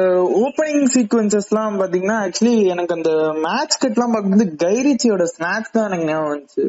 opening 0.42 0.86
sequences 0.94 1.50
எல்லாம் 1.50 1.80
பாத்தீங்கன்னா 1.80 2.18
actually 2.24 2.56
எனக்கு 2.72 2.96
அந்த 2.96 3.10
match 3.44 3.80
cut 3.82 3.96
எல்லாம் 3.96 4.14
பார்க்கும்போது 4.14 4.46
கைரிச்சியோட 4.64 5.26
ஸ்நாக்ஸ் 5.34 5.74
தான் 5.76 5.88
எனக்கு 5.88 6.08
ஞாபகம் 6.10 6.32
வந்துச்சு. 6.32 6.64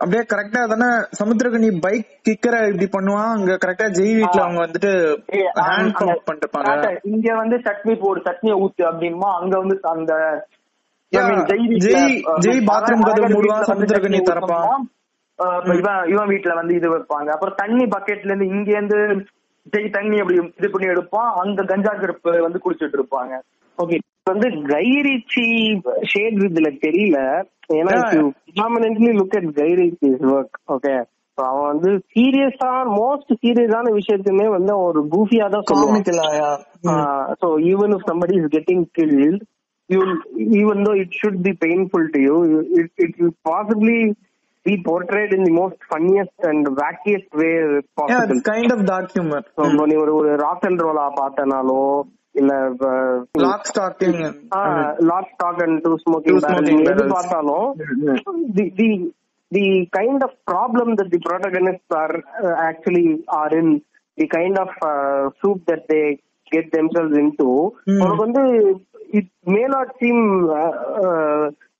அப்படியே 0.00 0.22
கரெக்டா 0.32 0.60
தானே 0.72 0.88
சமுத்திரகனி 1.18 1.68
பைக் 1.84 2.10
கிக்கரை 2.26 2.58
இப்படி 2.70 2.86
பண்ணுவான் 2.92 3.32
அங்க 3.36 3.54
கரெக்டா 3.64 3.86
ஜெய் 3.96 4.14
வீட்ல 4.18 4.42
அவங்க 4.44 4.60
வந்துட்டு 4.66 4.92
ஹேண்ட் 5.62 5.96
பம்ப் 6.00 6.86
இங்க 7.12 7.28
வந்து 7.40 7.56
சட்னி 7.66 7.94
போடு 8.04 8.20
சட்னியை 8.28 8.56
ஊத்து 8.64 8.84
அப்படின்மா 8.90 9.30
அங்க 9.40 9.54
வந்து 9.62 9.76
அந்த 9.94 10.12
ஜெய் 11.86 12.14
ஜெய் 12.46 12.62
பாத்ரூம் 12.70 13.04
கதவு 13.08 13.32
மூடுவான் 13.34 13.60
வந்து 13.64 13.72
சமுத்திரக்கனி 13.72 14.20
இவன் 15.78 16.00
இவன் 16.12 16.30
வீட்ல 16.32 16.54
வந்து 16.60 16.74
இது 16.78 16.88
வைப்பாங்க. 16.94 17.28
அப்புறம் 17.34 17.58
தண்ணி 17.62 17.84
பக்கெட்ல 17.94 18.32
இருந்து 18.32 18.48
இங்க 18.54 18.70
இருந்து 18.70 18.98
ஜெய் 19.74 19.94
தண்ணி 19.96 20.16
அப்படி 20.22 20.38
இது 20.58 20.70
பண்ணி 20.70 20.86
எடுப்பான். 20.94 21.30
அங்க 21.42 21.64
கஞ்சா 21.72 21.92
கருப்பு 22.00 22.32
வந்து 22.46 22.62
குடிச்சிட்டு 22.64 22.98
இருப்பாங்க. 23.00 23.34
ஓகே 23.78 23.98
வந்து 24.30 24.48
கைரிச்சி 24.72 25.46
ஷேட் 26.12 26.42
இதுல 26.48 26.70
தெரியல. 26.86 27.20
ஏன்னா 27.78 27.94
Yeah. 27.94 28.26
Predominantly 28.44 29.10
look 29.16 29.34
at 29.38 29.48
Guy Ritchie's 29.60 30.22
work 30.34 30.58
okay 30.74 30.92
அவன் 31.38 31.66
வந்து 31.70 31.90
சீரியஸா 32.14 32.70
மோஸ்ட் 32.98 33.32
சீரியஸான 33.42 33.90
விஷயத்தையுமே 33.98 34.46
வந்து 34.54 34.72
ஒரு 34.86 35.00
கூஃபியா 35.14 35.46
தான் 35.54 35.66
சொல்லுவான். 35.70 35.98
even 37.72 37.90
if 37.96 38.02
somebody 38.10 38.34
is 38.40 38.46
getting 38.56 38.80
killed 38.98 39.42
you 39.90 40.00
even 40.62 40.78
though 40.84 40.96
it 41.02 41.10
should 41.20 41.38
be 41.46 41.52
painful 41.66 42.04
to 42.14 42.20
you 42.26 42.38
it, 42.80 42.88
it 43.06 43.12
will 43.20 43.34
possibly 43.50 44.00
be 44.68 44.74
portrayed 44.82 45.32
in 45.32 45.42
the 45.44 45.54
most 45.54 45.78
funniest 45.90 46.46
and 46.50 46.70
wackiest 46.78 47.28
way 47.40 47.52
yeah 47.56 47.80
possible 47.98 48.32
it's 48.34 48.46
kind 48.46 48.70
of 48.74 48.80
dark 48.86 49.08
humor. 49.12 49.40
So, 49.56 49.66
நீ 49.84 49.96
ஒரு 50.02 50.14
ஒரு 50.18 50.30
rock 50.42 50.66
and 50.68 50.82
ரோலா 50.86 51.06
பார்த்தனாலோ 51.18 51.80
இல்ல 52.34 52.52
lock 53.44 53.62
stocking 53.70 54.16
lock 55.10 55.30
stock 55.32 55.62
and 55.64 55.78
two 55.84 55.92
smoking 56.02 56.40
எது. 56.92 57.04
பார்த்தாலும் 57.14 57.68
the 58.56 58.66
the 58.80 58.88
the 59.52 59.64
kind 59.98 60.24
of 60.26 60.36
problem 60.50 60.90
that 60.98 61.12
the 61.14 61.20
protagonist 61.26 61.96
are 62.02 62.14
actually 62.68 63.06
are 63.40 63.54
in 63.60 63.72
the 64.18 64.28
kind 64.36 64.60
of 64.64 64.76
soup 65.40 65.62
that 65.70 65.86
they 65.92 66.02
get 66.52 66.70
themselves 66.76 67.16
into 67.40 67.48
Hmm. 67.88 68.00
உனக்கு 68.02 68.22
வந்து 68.26 68.44
it 69.18 69.32
may 69.52 69.62
not 69.74 69.92
seem 70.00 70.22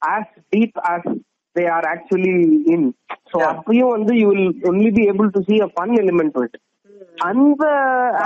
as 0.09 0.33
deep 0.53 0.79
as 0.91 1.09
they 1.59 1.67
are 1.77 1.89
actually 1.95 2.35
in 2.75 2.89
Yeah. 3.33 3.49
அப்பயும் 3.49 3.91
வந்து 3.95 4.13
you 4.19 4.27
will 4.29 4.47
only 4.69 4.91
be 4.97 5.03
able 5.11 5.29
to 5.33 5.41
see 5.49 5.57
a 5.65 5.69
fun 5.75 5.93
element 6.03 6.35
to 6.37 6.43
it 6.47 6.57
அந்த 7.27 7.65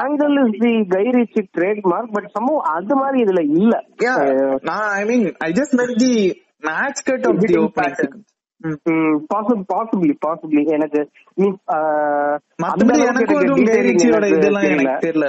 angle 0.03 0.35
is 0.43 0.59
the 0.63 0.73
Guy 0.93 1.05
Ritchie 1.17 1.39
trade 1.57 1.81
mark 1.93 2.13
but 2.17 2.29
சமூக 2.37 2.59
அது 2.73 2.97
மாதிரி 2.97 3.19
இதுல 3.25 3.43
இல்ல. 3.57 3.75
Yeah. 4.03 4.21
Uh, 4.27 4.53
nah, 4.69 4.83
i 4.99 5.05
mean 5.05 5.23
i 5.41 5.53
just 5.53 5.73
meant 5.73 5.97
the 5.99 6.13
match 6.63 7.01
cut 7.09 7.25
of 7.31 7.35
the 7.35 7.47
Editing 7.47 7.63
opening 7.63 7.77
pattern. 7.81 7.99
sequence. 8.05 8.29
Hmm. 8.85 9.13
Possible 9.31 9.65
possibly 9.73 10.15
possibly 10.27 10.63
எனக்கு 10.77 11.01
நீ 11.39 11.47
அந்த 11.69 12.63
மத்தபடி 12.65 13.07
எனக்கு 13.07 13.37
எதுவும் 13.39 13.69
கைரிச்சியோட 13.71 14.27
இதெல்லாம். 14.35 14.67
எனக்கு 14.69 15.07
தெரியல. 15.07 15.29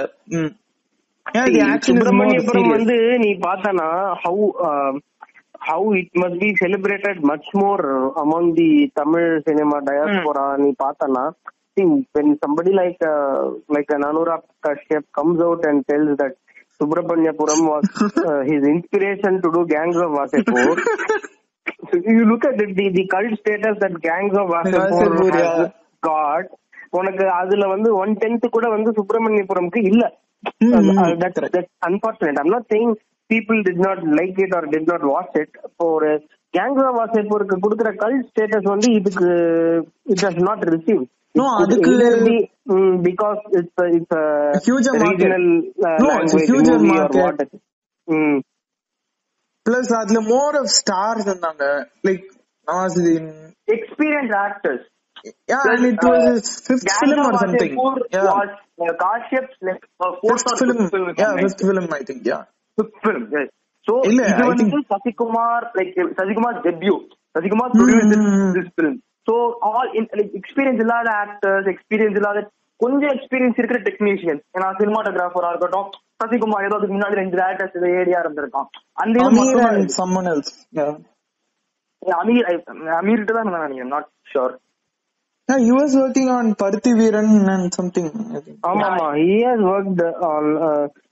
serious. 1.26 2.70
வந்து 2.70 2.96
நீ 3.22 3.30
பார்த்தனா 3.46 3.86
how 4.22 4.44
how 5.68 5.98
it 6.00 6.14
must 6.22 6.40
be 6.42 6.48
celebrated 6.62 7.20
much 7.20 7.50
more 7.52 7.84
among 8.22 8.52
the 8.52 8.90
Tamil 8.94 9.42
cinema 9.42 9.78
diaspora 9.88 10.46
நீ 10.62 10.70
பார்த்தனா 10.84 11.24
when 11.76 12.38
somebody 12.40 12.72
like 12.72 13.00
uh, 13.02 13.50
like 13.68 13.88
an 13.88 14.02
Anurag 14.02 14.42
Kashyap 14.64 15.04
comes 15.12 15.40
out 15.42 15.64
and 15.64 15.84
tells 15.88 16.16
that 16.16 16.34
Subramaniapuram 16.80 17.60
was 17.68 17.84
uh, 18.16 18.42
his 18.42 18.62
inspiration 18.64 19.42
to 19.42 19.50
do 19.52 19.66
Gangs 19.66 19.96
of 19.96 20.10
Wasepur. 20.10 20.76
so 21.88 21.96
you 22.06 22.24
look 22.24 22.44
at 22.44 22.60
it, 22.60 22.76
the, 22.76 22.90
the 22.90 23.08
cult 23.08 23.38
status 23.40 23.76
that 23.80 24.00
Gangs 24.00 24.36
of 24.36 24.48
Wasepur 24.48 24.84
Wasepur, 24.90 25.32
has 25.32 25.58
yeah. 25.58 25.68
got, 26.02 26.44
உனக்கு 26.90 27.30
அதுல 27.30 27.66
வந்து 27.66 27.96
one 27.96 28.12
tenth 28.16 28.44
கூட 28.50 28.68
வந்து 28.68 28.90
சுப்பிரமணியபுரம்க்கு 28.90 29.82
இல்ல 29.82 30.02
ம், 30.58 30.72
ம், 30.72 30.98
Uh, 31.02 31.14
that's 31.14 31.40
people 33.30 33.58
did 33.68 33.78
not 33.78 33.98
like 34.18 34.38
it 34.38 34.52
or 34.56 34.62
did 34.74 34.86
not 34.92 35.02
watch 35.12 35.34
it. 35.42 35.50
இப்போ 35.68 35.84
ஒரு 35.96 36.10
கேங்ஸா 36.54 36.88
வாசேப்பூருக்கு 37.00 37.56
கொடுக்குற 37.64 37.90
கல் 38.02 38.18
ஸ்டேட்டஸ் 38.30 38.68
வந்து 38.72 38.88
இதுக்கு 38.98 39.28
it 40.12 40.24
has 40.26 40.40
not 40.48 40.64
receive 40.76 41.02
because 43.08 43.40
it's 43.60 43.84
it's 43.98 44.16
market. 44.16 45.04
Regional 45.06 45.48
No, 46.04 46.10
it's 46.22 46.36
a 46.40 46.44
huge 46.50 46.70
market. 46.92 47.50
ம் 48.08 48.40
plus 49.66 49.90
அதுல 49.98 50.20
more 50.34 50.52
of 50.60 50.66
stars 50.80 51.22
இருந்தாங்க 51.28 51.64
like 52.08 52.24
Nawazuddin 52.66 53.26
experience 53.76 54.34
actors 54.46 54.84
yeah 55.50 55.62
and 55.72 55.84
it 55.90 56.02
was 56.08 56.22
his 56.30 56.48
fifth 56.66 56.90
film 57.02 57.20
or 57.26 57.34
something 57.42 57.70
yeah 58.16 58.92
Kashyap 59.04 59.52
fifth 60.60 60.82
film 60.94 61.06
yeah 61.22 61.32
fifth 61.44 61.62
film 61.68 61.86
I 61.98 62.04
think 62.08 62.20
yeah 62.32 62.42
இது 62.78 64.44
வந்து 64.50 64.64
Sasikumar 64.92 65.64
like 65.78 65.96
Sasikumar 66.20 66.58
debut 66.66 66.94
Sasikumar. 67.34 67.72
This 68.56 68.72
film. 68.78 68.94
So 69.28 69.34
all 69.68 69.90
like 70.18 70.34
experience 70.40 70.80
இல்லாத 70.84 71.08
actors 71.22 71.68
experience 71.72 72.18
இல்லாத 72.20 72.38
கொஞ்சம் 72.80 73.12
experience 73.16 73.58
இருக்கிற 73.60 73.78
technicians 73.86 74.42
ஏன்னா 74.56 74.68
சினிமாட்டோகிராஃபரா 74.80 75.50
இருக்கட்டும் 75.52 75.88
சசிகுமார் 76.22 76.66
ஏதோ 76.66 76.76
அதுக்கு 76.78 76.96
முன்னாடி 76.96 77.20
ரெண்டு 77.22 77.36
டேரக்டர்ஸ் 77.40 77.88
ஏரியா 78.02 78.20
இருந்திருக்கான் 78.24 78.68
அந்த 79.02 79.16
yeah. 80.74 80.92
அமீர் 82.20 82.46
அமீர்கிட்ட 83.00 83.32
தான் 83.36 83.50
நினைக்கிறேன் 83.50 83.94
not 83.94 84.10
sure 84.32 84.54
yeah 85.48 85.58
he 85.62 85.72
was 85.72 85.90
working 85.94 86.28
on 86.30 86.44
Parthi 86.60 86.92
Veeran 86.98 87.26
and 87.54 87.64
something 87.78 88.06
I 88.30 88.40
think. 88.44 88.56
ஆமா 88.68 88.84
ஆமா 88.90 89.08
he 89.20 89.34
has 89.48 89.60
worked 89.70 90.00
on 90.28 90.44
uh, 90.66 90.84
see, 90.88 91.03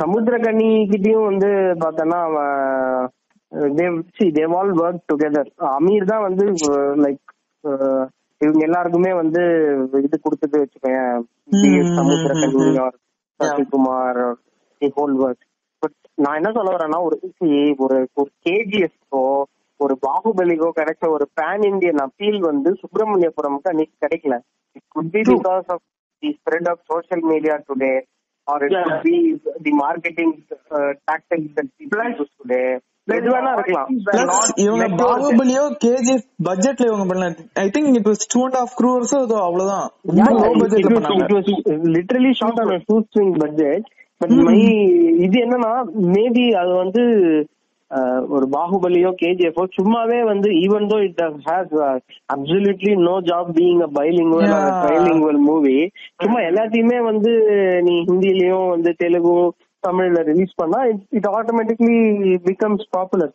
Samuthirakani 0.00 0.68
கிட்டயும் 0.90 1.28
வந்து 1.30 1.48
பார்த்தனா 1.82 2.18
அவன் 2.26 2.54
see 4.12 4.28
they've 4.30 4.54
all 4.58 4.70
worked 4.74 5.04
together. 5.12 5.44
Amir 5.70 6.04
தான் 6.04 6.24
வந்து 6.26 6.44
லைக் 7.04 7.22
இவங்க 8.40 8.62
எல்லாருக்குமே 8.64 9.12
வந்து 9.14 9.42
இது 10.02 10.16
கொடுத்தது 10.18 10.58
ம், 11.52 11.92
Samuthirakani 11.98 12.64
or 12.78 12.92
Sasikumar 13.40 14.20
the 14.82 14.88
whole 14.96 15.14
work 15.24 15.44
but 15.82 15.96
நான் 16.18 16.38
என்ன 16.40 16.50
சொல்ல 16.52 16.70
வரேன்னா 16.76 17.00
ஒரு 17.06 17.16
ஒரு 17.78 17.98
ஒரு 18.14 18.30
கேஜிஎஸ்க்கோ 18.46 19.22
ஒரு 19.80 19.94
பாகுபலிக்கோ 20.02 20.68
கிடைச்ச 20.78 21.04
ஒரு 21.08 21.26
பேன் 21.40 21.64
இந்தியன் 21.70 22.02
அப்பீல் 22.04 22.40
வந்து 22.42 22.70
சுப்பிரமணியபுரம்க்கு 22.82 23.70
அன்னைக்கு 23.72 23.96
கிடைக்கல. 24.04 24.36
It 24.76 24.88
could 24.88 25.10
be 25.10 25.22
because 25.30 25.66
of 25.74 25.84
the 26.22 26.30
spread 26.38 26.68
of 26.68 26.84
social 26.92 27.24
media 27.32 27.56
today 27.68 27.94
people 31.78 32.12
use 32.18 32.34
today 32.40 32.60
எது 33.16 33.28
வேணா 33.32 33.50
இருக்கலாம். 33.56 33.88
இவங்க 34.64 34.86
பாகுபலியோ 35.00 35.64
கேஜிஎஃப் 35.84 36.24
பட்ஜெட்ல 36.48 36.86
இவங்க 36.90 37.04
பண்ணல. 37.10 37.26
I 37.64 37.66
think 37.74 37.98
it 37.98 38.08
was 38.10 38.24
and 38.44 38.56
half 38.60 38.74
crores 38.80 39.14
அவ்வளவுதான். 39.48 39.86
ரொம்ப 40.08 40.30
லோ 40.46 40.50
பட்ஜெட்ல 40.62 40.94
பண்ணாங்க. 40.96 41.26
Literally 41.96 42.32
shot 42.40 42.60
on 42.64 42.72
swing 43.14 43.34
budget 43.44 43.86
but 44.20 44.34
my 44.48 44.56
இது 45.26 45.36
என்னன்னா 45.44 45.72
மேபி 46.16 46.46
அது 46.62 46.72
வந்து 46.82 47.02
ஒரு 48.28 48.46
பாகுபலியோ 48.52 49.10
கேஜிஎஃபோ 49.20 49.64
சும்மாவே 49.76 50.18
வந்து 50.24 50.48
even 50.62 50.88
though 50.90 50.96
it 51.02 51.20
has 51.46 51.74
absolutely 52.34 52.92
no 53.04 53.14
job 53.28 53.50
being 53.58 53.82
a 53.82 53.90
bilingual 53.98 54.48
Yeah. 54.48 54.80
Bilingual 54.86 55.40
movie 55.44 55.76
சும்மா 56.22 56.40
எல்லாத்தையுமே 56.48 56.98
வந்து 57.02 57.32
நீ 57.82 57.94
ஹிந்திலயும் 58.08 58.68
வந்து 58.70 58.92
தெலுங்கு 58.96 59.36
தமிழ்ல 59.82 60.20
ரிலீஸ் 60.30 60.58
பண்ணா 60.62 60.80
it 61.18 61.30
automatically 61.36 61.96
becomes 62.50 62.86
popular 62.90 63.34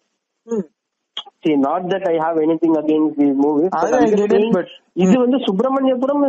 See, 1.44 1.56
not 1.60 1.84
that 1.92 2.04
I 2.08 2.18
have 2.24 2.36
anything 2.38 2.74
against 2.78 3.14
these 3.20 3.36
movies. 3.36 3.70
but 3.74 3.86
I- 3.86 3.92
I'm 3.92 4.04
I 4.04 4.10
just 4.10 4.18
get 4.18 4.26
it, 4.26 4.34
saying, 4.34 4.52
but- 4.56 4.74
இது 4.96 5.14
வந்து 5.20 5.38
Subramaniapuram 5.46 6.22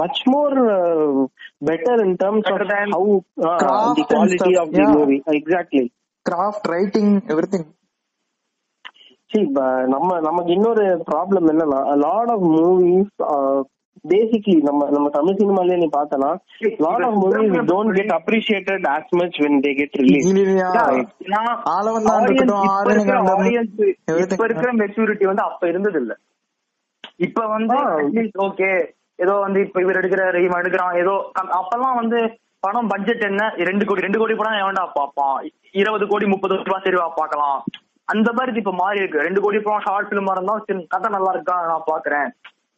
much 0.00 0.20
more 0.32 0.54
better 1.68 2.00
in 2.04 2.16
terms 2.22 2.48
of 2.48 2.58
Better 2.62 2.80
how 2.94 3.14
the 3.98 4.04
quality 4.10 4.36
stuff, 4.48 4.58
of 4.62 4.72
the 4.74 4.82
yeah. 4.82 4.92
Movie 4.96 5.16
exactly 5.38 5.84
craft 6.28 6.68
writing 6.68 7.12
everything 7.26 7.68
see 9.30 9.44
ப- 9.52 9.86
நம்ம 9.86 10.20
நமக்கு 10.20 10.52
இன்னொரு 10.52 10.84
problem 11.06 11.48
என்னன்னா 11.48 11.78
lot 11.98 12.30
of 12.30 12.44
movies 12.52 13.10
basically 14.04 14.54
நம்ம 14.62 14.88
நம்ம 14.90 15.08
தமிழ் 15.08 15.34
சினிமாலே 15.34 15.76
நீ 15.76 15.88
பார்த்தனா 15.92 16.28
lot 16.78 17.02
of 17.02 17.16
movies 17.24 17.34
don't 17.70 17.94
get 17.94 18.12
appreciated 18.16 18.86
as 18.88 19.10
much 19.12 19.38
when 19.38 19.58
they 19.60 19.72
get 19.74 19.96
release. 19.96 20.26
இப்ப 24.28 24.44
இருக்கிற 24.44 24.72
மெச்சூரிட்டி 24.78 25.24
வந்து 25.24 25.42
அப்ப 25.42 25.68
இருந்தது 25.68 26.00
இல்ல 26.00 26.14
இப்ப 27.18 27.46
வந்து. 27.46 27.76
ஓகே 28.42 28.70
ஏதோ 29.18 29.32
வந்து 29.38 29.60
இப்ப 29.60 29.80
இவர் 29.80 29.96
எடுக்கிறாரு 29.96 30.38
இவன் 30.42 30.60
எடுக்கிறான் 30.60 30.98
ஏதோ 30.98 31.14
அப்பெல்லாம் 31.58 31.96
வந்து 31.96 32.18
படம் 32.62 32.88
பட்ஜெட் 32.88 33.24
என்ன? 33.26 33.42
ரெண்டு 33.62 33.84
கோடி 33.84 34.04
ரெண்டு 34.04 34.18
கோடி 34.18 34.34
படம் 34.34 34.60
எவன்டா 34.60 34.84
பாப்பான் 34.94 35.36
இருபது 35.74 36.04
கோடி 36.06 36.26
முப்பது 36.26 36.52
கோடி 36.52 36.68
ரூபாய் 36.68 36.84
சரிவா 36.86 37.06
பார்க்கலாம். 37.18 37.58
அந்த 38.08 38.28
மாதிரி 38.32 38.60
இப்ப 38.60 38.72
மாறி 38.78 39.00
இருக்கு. 39.00 39.24
ரெண்டு 39.26 39.40
கோடி 39.40 39.58
படம் 39.60 39.84
ஷார்ட் 39.86 40.10
பிலிமா 40.10 40.34
இருந்தா 40.34 40.54
சரி, 40.62 40.82
கதை 40.86 41.08
நல்லா 41.12 41.32
இருக்கா 41.34 41.56
நான் 41.68 41.88
பாக்குறேன் 41.88 42.28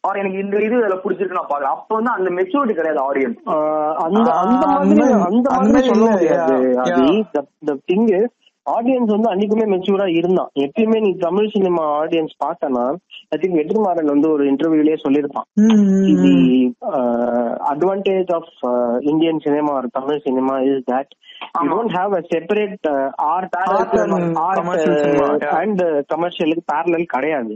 ஆர் 0.03 0.19
எனக்கு 0.19 0.39
இந்த 0.39 0.55
இது 0.59 0.75
இதுல 0.77 0.95
பிடிச்சிருக்கு 1.01 1.37
நான் 1.37 1.49
பாக்குறேன் 1.49 1.73
அப்ப 1.73 1.89
வந்து 1.97 2.11
அந்த 2.13 2.29
மெச்சூரிட்டி 2.37 2.75
கிடையாது 2.75 3.01
ஆடியன்ஸ் 3.03 3.41
அந்த 4.05 4.29
அந்த 4.43 4.65
மாதிரி 4.69 5.03
அந்த- 5.27 5.51
மாதிரி 5.57 5.89
சொல்ல 5.89 6.05
முடியாது 6.07 6.55
yeah, 6.63 6.81
அது 6.83 6.93
yeah. 6.93 7.11
ஆடியன்ஸ் 8.69 9.13
வந்து 9.13 9.29
அன்னைக்குமே 9.31 9.65
மெச்சூரா 9.73 10.07
இருந்தான். 10.15 10.49
எப்பயுமே 10.59 10.99
நீ 11.01 11.11
தமிழ் 11.19 11.49
சினிமா 11.53 11.83
ஆடியன்ஸ் 12.01 12.35
பார்த்தனா 12.43 12.85
ஐ 13.29 13.39
திங்க் 13.41 13.59
வெற்றிமாறன் 13.59 14.11
வந்து 14.13 14.31
ஒரு 14.31 14.43
இன்டர்வியூலயே 14.51 14.97
சொல்லியிருப்பான். 15.05 15.47
The 16.21 16.75
advantage 17.73 18.31
of 18.39 18.53
Indian 19.01 19.39
cinema 19.39 19.73
or 19.73 19.87
Tamil 19.91 20.21
cinema 20.23 20.55
is 20.59 20.83
that 20.91 21.11
you 21.63 21.69
don't 21.73 21.95
have 21.97 22.13
a 22.13 22.21
separate 22.33 22.87
art 23.33 23.55
yeah. 25.41 25.53
And 25.61 25.81
கமர்ஷியலுக்கு 26.13 26.63
parallel 26.73 27.13
கிடையாது. 27.15 27.53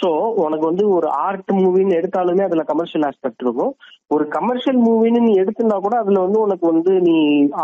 சோ 0.00 0.08
உனக்கு 0.44 0.64
வந்து 0.70 0.84
ஒரு 0.96 1.08
ஆர்ட் 1.26 1.50
மூவின்னு 1.60 1.96
எடுத்தாலுமே 2.00 2.42
அதுல 2.48 2.62
கமர்ஷியல் 2.70 3.06
ஆஸ்பெக்ட் 3.08 3.44
இருக்கும். 3.46 3.72
ஒரு 4.14 4.24
கமர்ஷியல் 4.36 4.78
மூவின்னு 4.86 5.20
நீ 5.26 5.32
எடுத்துனா 5.42 5.78
கூட 5.86 5.96
அதுல 6.02 6.22
வந்து 6.26 6.38
உனக்கு 6.46 6.66
வந்து 6.72 6.92
நீ 7.08 7.16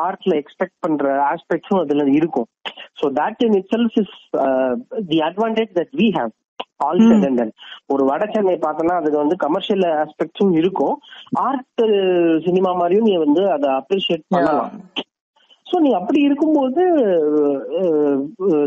ஆர்ட்ல 0.04 0.34
எக்ஸ்பெக்ட் 0.42 0.78
பண்ற 0.80 1.14
ஆஸ்பெக்ட்ஸும் 1.32 1.82
அதுல 1.84 2.08
இருக்கும். 2.18 2.48
So 3.00 3.06
that 3.20 3.42
in 3.46 3.56
itself 3.74 3.96
is 4.02 4.16
the 5.12 5.20
advantage 5.28 5.72
that 5.80 5.94
we 6.02 6.08
have 6.18 6.32
all 6.84 7.02
set 7.08 7.26
and 7.28 7.54
ஒரு 7.92 8.02
வட 8.10 8.24
சென்னை 8.32 8.56
பார்த்தோன்னா 8.64 8.96
அதுக்கு 9.00 9.18
வந்து 9.22 9.36
கமர்ஷியல் 9.44 9.84
ஆஸ்பெக்ட்ஸும் 10.02 10.54
இருக்கும். 10.60 10.96
ஆர்ட் 11.48 11.82
சினிமா 12.46 12.72
மாதிரியும் 12.80 13.08
நீ 13.10 13.16
வந்து 13.26 13.44
அதை 13.56 13.68
அப்ரிஷியேட் 13.80 14.24
பண்ணலாம். 14.34 14.72
சோ 15.66 15.76
நீ 15.84 15.90
அப்படி 15.92 16.18
இருக்கும்போது 16.20 16.82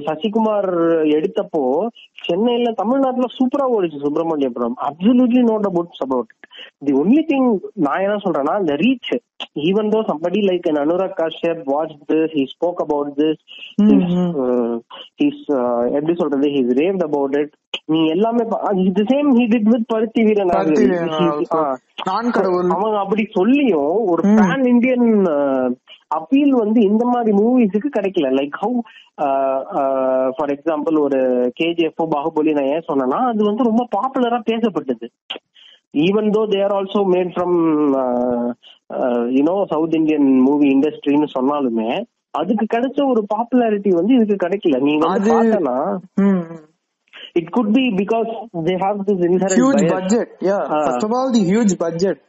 சசிகுமார் 0.08 0.70
எடுத்தப்போ 1.18 1.62
சென்னையில 2.24 2.72
தமிழ்நாட்டுல 2.82 3.28
சூப்பரா 3.38 3.68
ஓடிச்சு 3.76 4.04
Subramaniapuram 4.04 4.76
absolutely 4.88 5.44
not 5.50 5.68
about 5.70 6.02
about 6.02 6.32
the 6.88 6.94
only 7.02 7.24
thing 7.32 7.48
நான் 7.86 8.04
என்ன 8.06 8.18
சொல்றேன்னா 8.26 8.56
இந்த 8.60 8.76
reach 8.84 9.12
even 9.70 9.92
though 9.94 10.02
somebody 10.10 10.42
like 10.50 10.68
an 10.72 10.80
Anurag 10.84 11.18
Kashyap 11.20 11.64
watch 11.66 11.96
this 12.10 12.34
he 12.34 12.44
spoke 12.48 12.80
about 12.86 13.10
this 13.16 13.38
he's, 13.82 14.12
uh, 14.46 14.74
he's 15.16 15.40
uh, 15.60 15.82
எப்படி 15.96 16.16
சொல்றது 16.22 16.50
he's 16.50 16.72
raved 16.82 17.04
about 17.10 17.34
it. 17.44 17.52
நீ 17.90 18.00
எல்லாமே 18.08 18.44
the 18.98 19.04
same 19.12 19.30
he 19.38 19.46
did 19.54 19.66
with 19.74 19.86
பருத்தி 19.94 20.22
வீரன் 20.24 20.52
அவங்க 22.74 22.98
அப்படி 23.04 23.24
சொல்லியும் 23.38 23.96
ஒரு 24.12 24.22
பேன் 24.40 24.66
இந்தியன் 24.74 25.08
அப்பீல் 26.12 26.54
வந்து 26.62 26.80
இந்த 26.90 27.04
மாதிரி 27.14 27.32
மூவிஸுக்கு 27.40 27.90
கிடைக்கல. 27.98 28.30
லைக் 28.40 28.56
ஹவு 28.62 28.80
ஃபார் 30.38 30.54
எக்ஸாம்பிள் 30.56 30.96
ஒரு 31.06 31.20
கேஜிஎஃப் 31.60 32.04
பாகுபலி 32.16 32.54
நான் 32.58 32.72
ஏன் 32.76 32.88
சொன்னேன்னா 32.90 33.20
அது 33.32 33.42
வந்து 33.50 33.70
ரொம்ப 33.70 33.86
பாப்புலரா 33.98 34.40
பேசப்பட்டது. 34.52 35.08
Even 36.08 36.30
though 36.36 36.42
they're 36.54 36.74
also 36.78 37.02
made 37.14 37.34
from 37.36 37.58
you know 39.38 39.56
South 39.72 39.98
Indian 40.00 40.28
movie 40.48 40.68
இண்டஸ்ட்ரின்னு 40.76 41.30
சொன்னாலுமே 41.38 41.92
அதுக்கு 42.40 42.66
கிடைச்ச 42.74 43.00
ஒரு 43.12 43.22
பாப்புலாரிட்டி 43.34 43.92
வந்து 44.00 44.14
இதுக்கு 44.18 44.44
கிடைக்கல. 44.46 44.80
நீ 44.88 44.94
வந்து 45.04 45.32
பார்த்தனா 45.32 45.78
it 47.40 47.50
could 47.56 47.72
be 47.78 47.84
because 48.02 48.30
they 48.68 48.76
have 48.84 49.00
this 49.08 49.24
inherent 49.28 49.92
budget 49.96 50.32
yeah. 50.50 50.58
First 50.86 51.06
of 51.08 51.16
all 51.20 51.34
the 51.38 51.44
huge 51.52 51.74
budget 51.86 52.20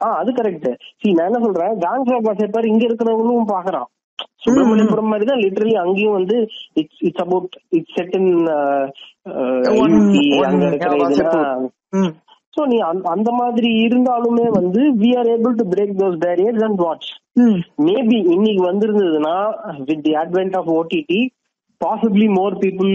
ஆ 0.00 0.08
அது 0.16 0.30
கரெக்ட் 0.32 0.66
சி 1.00 1.08
நான் 1.12 1.28
என்ன 1.28 1.40
சொல்றேன்? 1.40 1.74
ஆஃப் 2.12 2.26
வாசப்பர் 2.26 2.66
இங்க 2.66 2.82
இருக்கிறவங்களும் 2.86 3.52
பாக்குறான். 3.52 3.88
சுப்பிரமணியபுரம் 4.42 5.10
மாதிரி 5.10 5.26
தான் 5.26 5.42
லிட்டரலி 5.42 5.74
அங்கேயும் 5.80 6.16
வந்து 6.16 6.36
it's 6.74 7.00
it's 7.00 7.22
about 7.22 7.48
it's 7.70 7.94
set 7.94 8.14
in 8.18 8.30
அங்க 10.44 10.64
இருக்கிற 10.66 10.92
சோ 12.54 12.62
நீ 12.66 12.76
அந்த- 12.84 13.08
மாதிரி 13.38 13.70
இருந்தாலுமே 13.82 14.44
வந்து 14.52 14.82
we 15.00 15.10
are 15.18 15.30
able 15.32 15.56
to 15.56 15.64
break 15.72 15.96
those 15.98 16.16
barriers 16.22 16.64
and 16.64 16.80
watch 16.80 17.08
maybe 17.86 18.18
இன்னைக்கு 18.34 18.62
வந்திருந்ததுன்னா 18.68 19.34
with 19.88 20.04
the 20.04 20.14
advent 20.20 20.56
of 20.56 20.70
OTT 20.76 21.20
possibly 21.80 22.28
more 22.34 22.56
people 22.62 22.92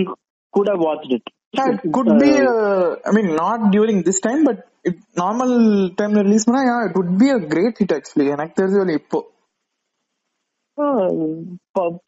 கூட 0.53 0.71
watch 0.79 1.07
it 1.09 1.29
Yeah, 1.53 1.69
it 1.75 1.91
could 1.91 2.09
be. 2.17 2.31
Uh, 2.41 2.95
I 3.05 3.11
mean, 3.11 3.35
not 3.35 3.71
during 3.71 4.03
this 4.03 4.19
time, 4.19 4.43
but 4.43 4.59
if 4.85 4.95
normal 5.15 5.51
time 5.99 6.13
release 6.21 6.45
பண்ணா, 6.47 6.61
yeah, 6.63 6.87
it 6.87 6.93
would 6.97 7.13
be 7.17 7.29
a 7.29 7.41
great 7.53 7.75
hit 7.81 7.91
actually. 7.97 8.27
எனக்கு 8.35 8.55
தெரிஞ்ச 8.59 8.77
வரை 8.81 8.95
இப்போ 9.01 9.19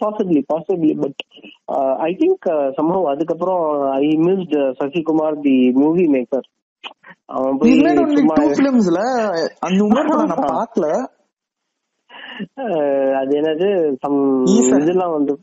possibly 0.01 0.41
possibly 0.51 0.93
but 1.01 1.19
I 2.07 2.11
think 2.21 2.47
சம்பவம் 2.77 3.09
அதுக்கப்புறம் 3.13 3.65
I 3.99 4.07
missed 4.27 4.55
Sasikumar 4.79 5.37
the 5.45 5.55
movie 5.81 6.05
maker 6.15 6.47
அவன் 7.35 7.57
போய் 7.59 7.75
அந்த 9.65 9.79
உமர் 9.87 10.09
நான் 10.31 10.47
பார்க்கல 10.55 10.87
அது 13.19 13.31
என்னது 13.39 13.67
some 14.03 14.19
ஈசன். 14.55 14.83
இதெல்லாம் 14.85 15.15
வந்து 15.17 15.33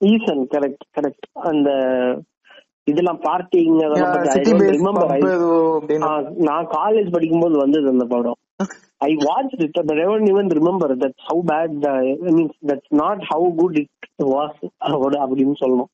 ஈசன் 0.00 0.42
கரெக்ட் 0.54 0.84
கரெக்ட் 0.96 1.26
அந்த 1.50 1.68
இதெல்லாம் 2.84 3.20
பார்ட்டிங் 3.20 3.76
நான் 6.48 6.66
காலேஜ் 6.78 7.10
படிக்கும்போது 7.10 7.56
வந்தது 7.58 7.88
அந்த 7.88 8.04
படம் 8.04 8.38
I 8.98 9.12
watch 9.28 9.54
it 9.56 9.76
but 9.88 10.00
I 10.02 10.06
don't 10.10 10.30
even 10.32 10.50
remember 10.60 10.94
that's 11.02 11.24
how 11.30 11.42
bad 11.52 11.76
I 11.94 12.32
mean 12.38 12.50
that's 12.66 12.92
not 13.02 13.22
how 13.32 13.48
good 13.62 13.78
it 13.82 14.26
was 14.34 14.58
அப்படின்னு 15.24 15.56
சொல்லணும் 15.64 15.90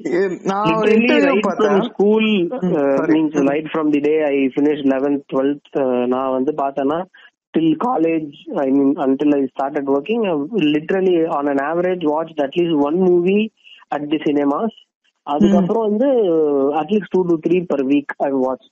Eh, 0.00 0.28
uh, 2.70 3.06
means 3.06 3.34
right 3.48 3.66
from 3.72 3.90
the 3.90 4.00
day 4.00 4.14
I 4.24 4.48
finished 4.54 4.84
11th, 4.84 5.20
12th, 5.32 5.66
uh, 5.82 6.06
நான் 6.06 6.32
வந்து 6.32 6.52
பார்த்தேன்னா 6.62 6.98
till 7.54 7.68
college, 7.76 8.34
I 8.56 8.70
mean 8.76 8.90
until 8.96 9.34
I 9.34 9.46
started 9.46 9.86
working, 9.86 10.20
I 10.26 10.34
literally 10.76 11.16
on 11.38 11.48
an 11.48 11.60
average 11.60 12.04
watched 12.04 12.40
at 12.40 12.56
least 12.56 12.74
one 12.88 12.98
movie 13.00 13.52
at 13.90 14.04
the 14.12 14.18
cinemas. 14.26 14.72
அதுக்கப்புறம் 15.26 15.88
வந்து 15.88 16.08
at least 16.80 17.10
two 17.10 17.20
to 17.22 17.34
three 17.44 17.64
per 17.66 17.84
week 17.86 18.14
I 18.18 18.30
watch. 18.44 18.66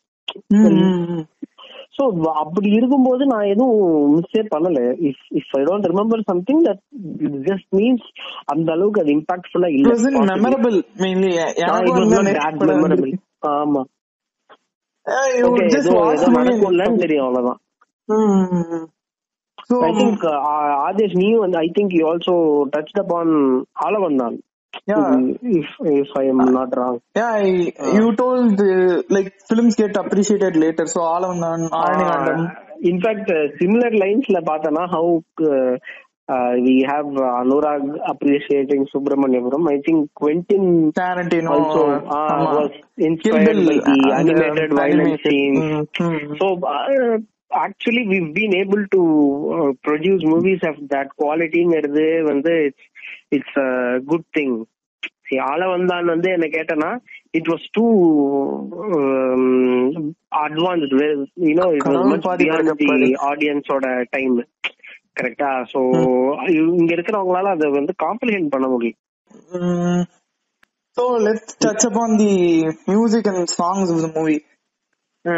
So 1.97 2.03
அப்படி 2.43 2.69
இருக்கும்போது 2.71 3.27
நான் 3.27 3.47
எதுவும் 3.47 3.81
மிஸ்ஸே 4.15 4.43
பண்ணல. 4.55 4.81
If 5.09 5.25
if 5.39 5.55
I 5.59 5.63
don't 5.63 5.89
remember 5.91 6.23
something 6.25 6.63
that 6.65 6.83
just 7.49 7.69
means 7.77 8.07
அந்த 8.45 8.69
அளவுக்கு 8.73 9.03
அது 9.03 9.13
இம்பாக்ட்ஃபுல்லா 9.19 9.71
இல்ல. 9.77 9.89
That 12.29 12.37
படம் 12.61 12.83
memorable. 12.85 13.11
ஆமா. 13.55 13.83
நடக்கும்லன்னு 16.39 17.03
தெரியும் 17.05 17.27
அவ்வளவுதான். 17.27 17.61
ஐ 19.81 19.91
திங்க் 19.99 20.25
ஆதேஷ் 20.89 21.19
நீ 21.23 21.29
வந்து 21.37 21.59
I 21.59 21.69
think 21.79 21.97
you 21.99 22.05
also 22.13 22.35
touch 22.75 22.97
upon 23.03 23.35
Aalavandhan 23.87 24.37
yeah 24.91 24.97
mm-hmm. 24.97 25.59
if 25.61 25.69
if 26.01 26.11
i 26.23 26.25
am 26.33 26.41
uh, 26.41 26.51
not 26.59 26.77
wrong. 26.79 26.97
yeah 27.21 27.33
I, 27.45 27.73
uh, 27.79 27.93
you 27.99 28.07
told 28.23 28.61
uh, 28.61 29.03
like 29.17 29.31
films 29.49 29.77
get 29.83 29.97
appreciated 30.03 30.57
later 30.65 30.87
so 30.95 31.01
alavandan 31.17 31.65
aaranigandam 31.81 32.43
uh, 32.45 32.91
in 32.91 32.99
fact 33.07 33.29
uh, 33.39 33.47
similar 33.61 33.91
lines 34.05 34.29
la 34.37 34.43
pathana 34.51 34.85
how 34.95 35.07
uh, 35.53 35.75
uh, 36.35 36.53
we 36.67 36.75
have 36.93 37.09
uh, 37.27 37.33
anurag 37.43 37.85
appreciating 38.13 38.83
subramaniam 38.93 39.69
i 39.75 39.79
think 39.87 40.01
quentin 40.21 40.65
tarantino 41.01 41.51
also 41.57 41.83
uh, 42.19 42.39
was 42.59 42.73
inspired 43.09 43.61
by 43.71 43.77
the 43.89 43.99
um, 44.07 44.19
animated 44.21 44.73
violence 44.83 45.21
scenes. 45.27 45.61
Mm-hmm. 46.01 46.35
so 46.41 46.49
uh, 46.77 47.19
actually, 47.53 48.07
we've 48.09 48.35
been 48.35 48.55
able 48.55 48.85
to 48.97 49.03
uh, 49.57 49.73
produce 49.83 50.23
movies 50.25 50.61
of 50.71 50.77
that 50.89 51.09
quality. 51.17 51.63
ங்கிறது 51.65 52.05
வந்து 52.23 52.55
a 53.57 54.01
good 54.11 54.25
thing. 54.37 54.53
See, 55.29 55.39
ஆள 55.51 55.67
வந்தான் 55.73 56.13
வந்து 56.15 56.29
என்ன 56.37 56.47
கேட்டனா 56.57 56.91
it 57.39 57.47
was 57.53 57.63
too 57.77 57.91
um, 58.87 60.17
advanced. 60.47 60.93
Well, 61.01 61.21
You 61.49 61.55
know, 61.59 61.69
it 61.77 61.83
was 61.83 61.85
கடவுள் 61.87 62.13
much 62.15 62.25
பாதி 62.29 62.45
beyond 62.45 62.63
கிடக்கப்பாரு. 62.63 63.07
the 63.07 63.21
audience 63.31 63.69
ஓட 63.77 63.87
time. 64.17 64.37
கரெக்டா 65.21 65.51
சோ 65.73 65.81
இங்க 66.81 66.91
இருக்கிறவங்களால 66.97 67.53
அதை 67.57 67.69
வந்து 67.79 67.95
காம்ப்ளிகேட் 68.07 68.55
பண்ண 68.57 68.69
முடியும் 68.77 68.99
Mm. 69.57 70.01
So 70.97 71.03
let's 71.27 71.55
touch 71.65 71.83
upon 71.89 72.11
the 72.23 72.33
music 72.93 73.25
and 73.31 73.49
songs 73.49 73.89
of 73.95 73.99
the 74.05 74.11
movie. 74.17 74.41
So 75.25 75.35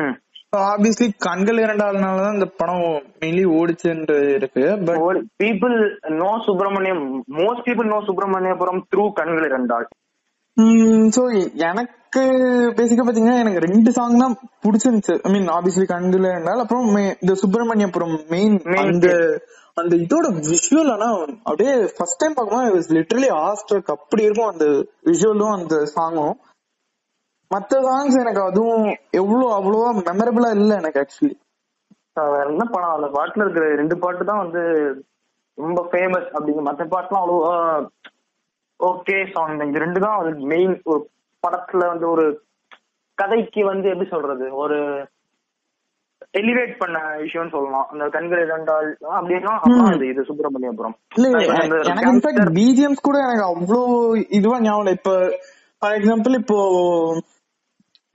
obviously 0.53 1.07
கண்கள் 1.19 1.59
இரண்டாலனால 1.63 2.23
தான் 2.23 2.35
இந்த 2.35 2.49
படம் 2.57 2.83
மெயின்லி 3.21 3.45
ஓடிச்சுன்ற 3.53 4.15
இருக்கு 4.35 4.65
but 4.89 5.21
people 5.43 5.77
know 6.19 6.31
Subramaniam 6.47 7.01
most 7.39 7.65
people 7.67 7.89
know 7.93 7.99
Subramaniapuram 8.09 8.81
through 8.91 9.05
கண்கள் 9.13 9.49
இரண்டாள் 9.49 9.87
சோ 11.17 11.23
எனக்கு 11.67 12.23
பேசிக்கா 12.77 13.05
பாத்தீங்கன்னா 13.05 13.39
எனக்கு 13.39 13.65
ரெண்டு 13.65 13.91
சாங் 13.91 14.19
தான் 14.19 14.35
பிடிச்சிருந்துச்சு. 14.65 15.15
ஐ 15.25 15.31
மீன் 15.33 15.49
ஆப்வியஸ்லி 15.55 15.87
கண்கள் 15.87 16.29
இரண்டால் 16.31 16.63
அப்புறம் 16.65 16.89
இந்த 17.17 17.35
சுப்பிரமணியபுரம் 17.43 18.17
மெயின் 18.31 18.57
அந்த 18.83 19.09
அந்த 19.77 19.95
இதோட 19.97 20.27
விஷுவல் 20.47 20.93
ஆனா 20.95 21.09
அப்படியே 21.45 21.75
ஃபர்ஸ்ட் 21.95 22.21
டைம் 22.21 22.35
பார்க்கும்போது 22.35 22.95
லிட்டரலி 22.97 23.31
ஆஸ்ட்ரக் 23.43 23.93
அப்படி 23.95 24.27
இருக்கும் 24.27 24.53
அந்த 24.53 24.67
விஷுவலும் 25.09 25.55
அந்த 25.55 25.77
சாங்கும் 25.95 26.35
மத்த 27.53 27.81
சாங்ஸ் 27.87 28.21
எனக்கு 28.23 28.43
அதுவும் 28.49 28.85
எவ்வளவு 29.21 29.49
அவ்வளவா 29.59 29.89
மெமரபிளா 30.09 30.51
இல்ல 30.59 30.73
எனக்கு 30.81 31.01
ஆக்சுவலி 31.03 31.35
என்ன 32.47 32.65
படம் 32.75 32.97
அந்த 32.97 33.09
பாட்டுல 33.17 33.45
இருக்கிற 33.45 33.67
ரெண்டு 33.81 33.97
பாட்டு 34.03 34.29
தான் 34.31 34.43
வந்து 34.45 34.63
ரொம்ப 35.59 35.81
ஃபேமஸ் 35.91 36.29
அப்படிங்க 36.37 36.63
மத்த 36.69 36.87
பாட்டுலாம் 36.95 37.25
அவ்வளவா 37.25 37.55
ஓகே 38.81 39.17
சாங் 39.35 39.65
இது 39.71 39.85
ரெண்டு 39.87 40.05
தான் 40.05 40.19
வந்து 40.21 40.47
மெயின் 40.53 40.75
ஒரு 40.93 41.03
படத்துல 41.43 41.89
வந்து 41.93 42.07
ஒரு 42.15 42.25
கதைக்கு 43.19 43.63
வந்து 43.71 43.87
எப்படி 43.93 44.09
சொல்றது? 44.13 44.47
ஒரு 44.63 44.77
எலிவேட் 46.41 46.75
பண்ண 46.81 46.99
விஷயம்னு 47.23 47.55
சொல்லலாம். 47.55 47.89
அந்த 47.93 48.05
கண்கள் 48.15 48.43
இரண்டால் 48.47 48.89
அப்படின்னா 49.17 49.53
அப்புறம் 49.57 50.05
இது 50.11 50.23
சுப்பிரமணியபுரம். 50.31 50.95
எனக்கு 51.91 52.13
இன்ஃபேக்ட் 52.15 52.55
பிஜிஎம்ஸ் 52.59 53.07
கூட 53.09 53.19
எனக்கு 53.27 53.45
அவ்வளோ 53.51 53.83
இதுவா 54.39 54.59
ஞாபகம். 54.67 54.97
இப்ப 54.99 55.13
ஃபார் 55.83 55.97
எக்ஸாம்பிள் 55.99 56.37
இப்போ 56.43 56.59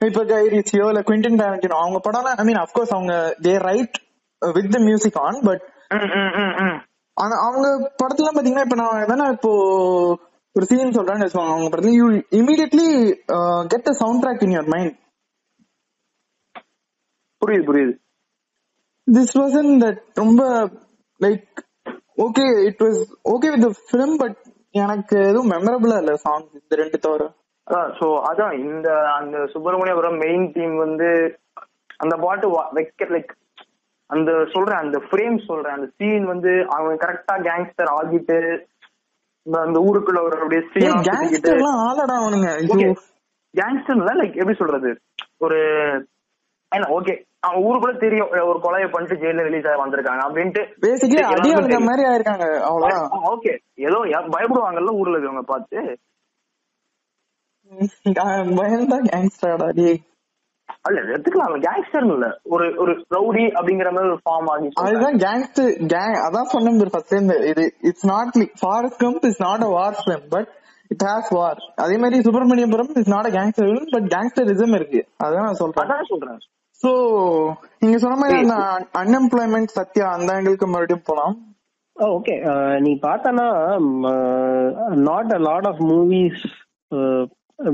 இப்ப 0.00 0.22
கைரிச்சியோ 0.24 0.86
இல்ல 0.88 1.00
குவிண்டன் 1.00 1.40
டேரண்டினோ 1.40 1.76
அவங்க 1.76 1.98
படம் 1.98 2.28
ஐ 2.32 2.44
மீன் 2.44 2.60
அப்கோர்ஸ் 2.62 2.94
அவங்க 2.94 3.14
they 3.42 3.54
write 3.64 3.96
with 4.42 4.72
the 4.74 4.78
music 4.80 5.18
on 5.18 5.38
but. 5.42 5.62
ஆனா 7.16 7.34
அவங்க 7.46 7.66
படத்துல 8.02 8.32
பாத்தீங்கன்னா 8.34 8.66
இப்ப 8.66 8.76
நான் 8.76 9.02
எதனா 9.04 9.26
இப்போ 9.32 9.52
ஒரு 10.56 10.66
சீன் 10.66 10.96
சொல்றேன்னு 10.96 11.24
வச்சுக்கோங்க 11.24 11.54
அவங்க 11.54 11.70
படத்துல 11.70 11.94
you 11.96 12.06
immediately 12.40 12.86
get 13.68 13.88
a 13.88 13.96
soundtrack 14.24 14.44
in 14.46 14.54
your 14.56 14.70
mind 14.74 14.94
புரியுது 17.42 17.66
புரியுது. 17.68 17.94
திஸ் 19.06 19.34
வாசன் 19.38 19.72
தட் 19.82 20.00
ரொம்ப 20.14 20.40
like 21.20 21.44
okay 22.18 22.46
it 22.68 22.82
was 22.82 23.00
okay 23.32 23.50
with 23.54 23.66
film 23.88 24.16
but 24.16 24.38
எனக்கு 24.74 25.16
எதுவும் 25.22 25.50
மெமரபிளா 25.50 25.98
இல்ல 25.98 26.14
சாங் 26.24 26.48
இந்த 26.58 26.76
ரெண்டு 26.76 26.98
தவிர. 26.98 27.22
சோ 27.98 28.06
அதான் 28.30 28.54
இந்த 28.64 28.88
அந்த 29.10 29.38
சுப்பிரமணியபுரம் 29.52 30.18
மெயின் 30.24 30.46
டீம் 30.52 30.76
வந்து 30.76 31.08
அந்த 31.96 32.14
பாட்டு 32.16 32.48
வைக்க 32.72 33.04
லைக் 33.04 33.32
அந்த 34.10 34.30
சொல்றேன் 34.52 34.82
அந்த 34.82 34.98
ஃப்ரேம் 35.06 35.38
சொல்றேன். 35.46 35.74
அந்த 35.74 35.88
சீன் 35.96 36.26
வந்து 36.26 36.52
அவங்க 36.74 36.92
கரெக்டா 37.04 37.34
கேங்ஸ்டர் 37.48 37.90
ஆகிட்டு 37.96 38.38
அந்த 39.46 39.78
ஊருக்குள்ள 39.80 40.20
ஒரு 40.22 40.36
அப்படியே 40.38 40.62
ஆளடா 41.84 42.16
அவனுங்க. 42.22 42.50
கேங்ஸ்டர்ல 43.54 44.14
லைக் 44.20 44.38
எப்படி 44.40 44.56
சொல்றது? 44.56 44.90
ஒரு 45.38 45.58
என்ன 46.72 46.88
ஓகே 46.96 47.14
அவன் 47.40 47.64
ஊருக்குள்ள 47.66 47.96
தெரியும் 47.98 48.30
ஒரு 48.50 48.58
கொலையை 48.64 48.88
பண்ணிட்டு 48.90 49.20
ஜெயில 49.22 49.44
ரிலீஸ் 49.48 49.68
ஆகி 49.68 49.80
வந்திருக்காங்க 49.82 50.22
அப்படின்ட்டு. 50.26 50.62
பேசிக்கலி 50.84 51.22
அடி. 51.28 51.50
மாதிரி 51.88 52.04
ஆயிருக்காங்க 52.10 52.46
ஓகே 53.32 53.52
ஏதோ 53.88 53.98
பயப்படுவாங்கல்ல 54.34 54.98
ஊர்ல 55.00 55.16
இருக்கவங்க 55.18 55.44
பார்த்து. 55.52 55.78
பயந்தா 58.58 58.98
கேங்ஸ்டர்டா 59.08 59.68
டேய் 59.78 59.98
அல்ல 60.86 60.98
எடுத்துக்கலாம் 61.04 61.54
கேங்ஸ்டர் 61.66 62.06
இல்ல 62.06 62.26
ஒரு 62.54 62.66
ஒரு 62.82 62.92
ரவுடி 63.14 63.44
அப்படிங்கிற 63.58 63.88
மாதிரி 63.94 64.10
ஒரு 64.10 64.20
ஃபார்ம் 64.26 64.48
ஆகி. 64.52 64.68
அதுதான் 64.82 65.18
கேங்ஸ்டர் 65.24 65.72
கேங் 65.94 66.16
அதான் 66.26 66.52
சொன்னேன் 66.54 66.92
ஃபர்ஸ்ட் 66.94 67.14
இருந்து 67.14 67.36
இது 67.50 67.64
it's 67.90 68.06
not 68.12 68.38
Forrest 68.62 69.02
Gump 69.04 69.26
is 69.30 69.42
not 69.46 69.64
a 69.68 69.70
war 69.76 69.98
film 70.00 70.26
but 70.28 70.50
it 70.90 71.04
has 71.08 71.30
war 71.38 71.58
அதே 71.84 71.96
மாதிரி 71.96 72.18
Subramaniapuram 72.26 72.92
is 73.02 73.12
not 73.14 73.28
a 73.30 73.34
gangster 73.38 73.68
film 73.68 73.90
but 73.96 74.08
gangsterism 74.14 74.76
இருக்கு 74.78 75.00
அதான் 75.24 75.46
நான் 75.48 75.60
சொல்றேன். 75.62 75.84
அதான் 75.84 76.08
சொல்றேன் 76.12 76.38
சோ 76.82 76.90
நீங்க 77.78 77.96
சொன்ன 77.98 78.18
மாதிரி 78.20 78.38
அன்எம்ப்ளாய்மெண்ட் 79.00 79.76
சத்யா 79.78 80.06
அந்த 80.16 80.30
ஆங்கிளுக்கு 80.34 80.66
மறுபடியும் 80.66 81.06
போலாம். 81.06 81.34
ஓகே. 81.96 82.34
நீ 82.80 82.90
பார்த்தனா 83.02 83.46
not 85.08 85.32
a 85.32 85.40
lot 85.48 85.66
of 85.66 85.80
movies 85.90 86.44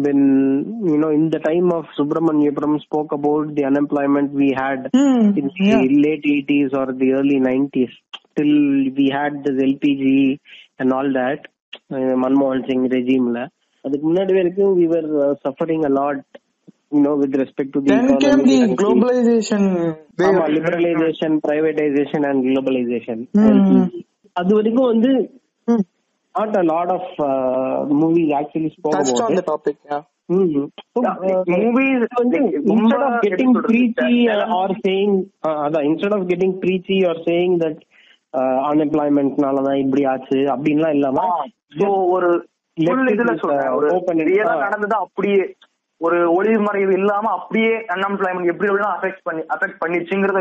when 0.06 0.20
you 0.84 0.98
know 0.98 1.10
in 1.10 1.30
the 1.30 1.40
time 1.40 1.72
of 1.72 1.86
subramaniapuram 1.98 2.74
spoke 2.80 3.12
about 3.12 3.56
the 3.56 3.64
unemployment 3.64 4.32
we 4.34 4.50
had 4.56 4.80
Hmm, 4.94 5.22
in 5.34 5.46
the 5.50 5.68
yeah. 5.70 5.84
late 6.06 6.26
80s 6.34 6.74
or 6.74 6.88
the 6.94 7.10
early 7.14 7.40
90s 7.44 7.94
till 8.38 8.54
we 9.00 9.08
had 9.12 9.34
this 9.46 9.58
lpg 9.66 10.04
and 10.80 10.94
all 10.98 11.10
that 11.14 11.40
uh, 11.92 12.14
manmohan 12.24 12.62
singh 12.70 12.86
regime 12.98 13.30
la 13.38 13.46
அதுக்கு 13.86 14.06
முன்னாடி 14.08 14.34
வரைக்கும் 14.38 14.72
we 14.80 14.86
were 14.88 15.06
uh, 15.20 15.34
suffering 15.44 15.82
a 15.86 15.94
lot 15.98 16.18
you 16.92 17.02
know 17.06 17.14
with 17.16 17.34
respect 17.36 17.70
to 17.76 17.80
the 17.82 17.92
then 17.92 18.08
came 18.08 18.18
economy 18.18 18.46
the 18.52 18.64
and 18.64 18.72
the- 18.72 18.80
globalization 18.82 19.64
wave. 19.78 20.26
ஆமா 20.28 20.46
liberalisation 20.56 21.36
privatisation 21.46 22.26
and 22.30 22.42
globalisation 22.48 23.22
ம். 23.44 23.86
அது 24.42 24.52
வரைக்கும் 24.58 24.90
வந்து 24.94 25.12
Not 26.35 26.57
a 26.57 26.65
lot 26.73 26.93
of 26.97 27.11
movies 28.01 28.33
actually 28.41 28.71
spoke 28.75 28.95
touched 28.97 29.19
on 29.19 29.33
about 29.33 29.41
the 29.41 29.47
topic 29.53 29.77
yeah. 29.91 30.03
Movies 31.55 32.05
வந்து 32.21 32.39
instead 32.75 33.03
of 33.09 33.15
getting 33.25 33.51
preachy 33.67 34.15
or 34.57 34.69
saying 34.87 35.13
uh, 35.49 35.57
அதான் 35.65 35.87
instead 35.91 36.15
of 36.19 36.23
getting 36.31 36.53
preachy 36.63 36.99
or 37.09 37.15
saying 37.29 37.53
that 37.65 37.77
uh, 38.35 38.59
unemploymentனால 38.71 39.63
தான் 39.67 39.81
இப்படி 39.85 40.05
ஆச்சு 40.13 40.39
அப்படின்லாம் 40.55 40.97
இல்லாம 40.97 41.27
சோ 41.79 41.89
ஒரு 42.15 42.31
it 42.77 43.11
இதுல 43.15 43.33
சொல்றேன். 43.41 43.67
uh, 43.67 43.77
ஒரு 43.79 43.89
open 43.97 44.17
it. 44.21 44.27
ரியலா. 44.31 44.55
நடந்தது 44.65 44.97
அப்படியே 44.97 45.43
ஒரு 46.01 46.17
ஒளிமறைவு 46.37 46.93
இல்லாம 46.93 47.27
அப்படியே 47.31 47.75
அன்எம்ப்ளாய்மெண்ட் 47.95 48.51
எப்படி 48.53 48.69
எப்படிலாம் 48.71 48.97
அஃபெக்ட் 48.97 49.23
பண்ணி 49.23 49.43
அஃபெக்ட் 49.55 49.79
பண்ணிச்சுங்கிறத 49.83 50.41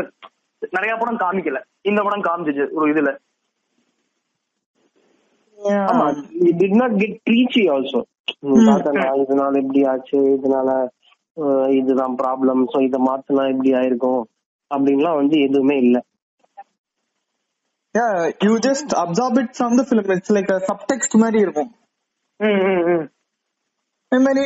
நிறைய 0.72 0.92
படம் 0.96 1.22
காமிக்கல. 1.22 1.58
இந்த 1.82 2.00
படம் 2.02 2.26
காமிச்சிச்சு 2.28 2.66
ஒரு 2.78 2.86
இதுல. 2.92 3.12
ஆமா 5.84 6.06
yeah 6.06 6.48
it 6.48 6.56
did 6.62 6.74
not 6.80 6.92
get 7.02 7.14
preachy 7.28 7.64
also. 7.74 8.00
நீ 8.44 8.54
Hmm. 8.54 8.66
பார்த்தனா 8.68 9.04
இதனால 9.22 9.52
இப்படி 9.62 9.82
ஆச்சு 9.92 10.18
இதனால 10.36 10.70
இதுதான் 11.78 12.14
ப்ராப்ளம் 12.20 12.60
சோ 12.72 12.80
இத 12.86 12.98
மாத்தினா 13.06 13.44
இப்படி 13.52 13.70
ஆயிருக்கும் 13.80 14.22
அப்படின்லாம் 14.70 15.18
வந்து 15.20 15.36
எதுவுமே 15.46 15.76
இல்ல. 15.84 15.96
Yeah 17.94 18.12
you 18.44 18.54
just 18.60 18.92
absorb 19.02 19.34
it 19.42 19.50
from 19.58 19.72
the 19.78 19.84
film. 19.90 20.06
It's 20.16 20.30
like 20.36 20.50
a 20.50 20.60
subtext 20.68 21.12
மாதிரி 21.22 21.40
இருக்கும். 21.46 21.70
ம், 22.40 22.62
ம், 22.70 22.84
ம். 22.92 23.04
அதே 24.12 24.18
மாதிரி 24.24 24.42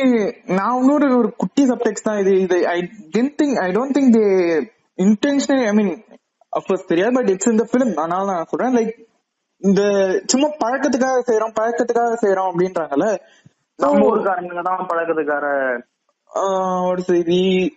நான் 0.57 0.77
இன்னொரு 0.81 1.07
ஒரு 1.19 1.29
குட்டி 1.41 1.63
சப்டெக்ட் 1.71 2.05
தான் 2.07 2.19
இது 2.21 2.31
இது 2.43 2.57
I 2.73 2.77
don't 3.15 3.35
think 3.39 3.57
I 3.63 3.69
don't 3.75 3.95
think 3.97 4.13
they 4.17 4.23
intentional 4.99 5.63
I 5.71 5.73
mean 5.79 5.91
of course 6.53 6.89
தெரியாது 6.91 7.13
பட் 7.17 7.29
இட்ஸ் 7.33 7.51
இந்த 7.53 7.65
ஃபிலிம் 7.71 7.93
அதனால 8.03 8.25
நான் 8.31 8.49
சொல்றேன் 8.51 8.75
லைக் 8.77 8.93
இந்த 9.61 9.81
சும்மா 10.25 10.47
பழக்கத்துக்காக 10.63 11.21
செய்யறோம் 11.29 11.55
பழக்கத்துக்காக 11.59 12.17
செய்யறோம் 12.21 12.49
அப்படின்றாங்கல்ல? 12.49 13.07
நம்ம 13.79 14.05
ஊருக்காரங்க 14.09 14.61
தான் 14.61 14.89
பழக்கத்துக்கார. 14.91 15.45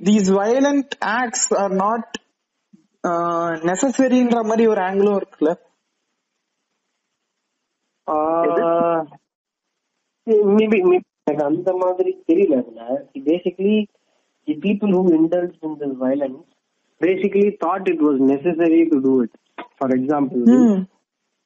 These 0.08 0.28
violent 0.38 0.94
acts 1.12 1.48
are 1.54 1.74
not 1.74 2.10
நெசசரின்ற 3.68 4.38
மாதிரி 4.42 4.64
ஒரு 4.66 4.80
ஆங்கிளும் 4.80 5.18
இருக்குல்ல? 5.20 5.52
மேபி 10.50 10.78
எனக்கு 11.22 11.44
அந்த 11.44 11.70
மாதிரி 11.72 12.10
தெரியல 12.26 12.54
அதுல. 12.62 12.82
Basically 13.28 13.76
the 14.48 14.54
people 14.64 14.92
who 14.96 15.02
indulge 15.18 15.58
in 15.60 15.76
this 15.80 15.98
violence 16.04 16.40
basically 17.00 17.50
thought 17.64 17.88
it 17.92 18.02
was 18.02 18.20
necessary 18.30 18.80
to 18.88 18.98
do 18.98 19.12
it 19.22 19.36
for 19.78 19.90
example 19.90 20.42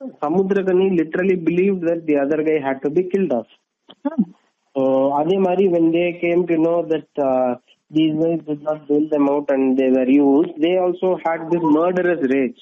Hmm. 0.01 0.11
Samuthirakani 0.23 0.87
literally 0.97 1.37
believe 1.45 1.77
that 1.85 2.03
the 2.09 2.17
other 2.23 2.43
guy 2.49 2.57
had 2.65 2.83
to 2.83 2.91
be 2.97 3.05
killed 3.13 3.35
off 3.39 3.53
So 4.77 4.83
அதே 5.19 5.37
மாதிரி 5.39 5.65
when 5.69 5.87
they 5.91 6.09
came 6.23 6.41
to 6.49 6.57
know 6.65 6.79
that 6.91 7.21
uh, 7.27 7.51
these 7.91 8.15
guys 8.15 8.41
did 8.49 8.61
not 8.63 8.81
bail 8.89 9.05
them 9.09 9.27
out 9.35 9.47
and 9.49 9.79
they 9.79 9.89
were 9.89 10.09
used, 10.17 10.51
they 10.65 10.73
also 10.77 11.09
had 11.25 11.41
this 11.53 11.65
murderous 11.77 12.25
rage. 12.35 12.61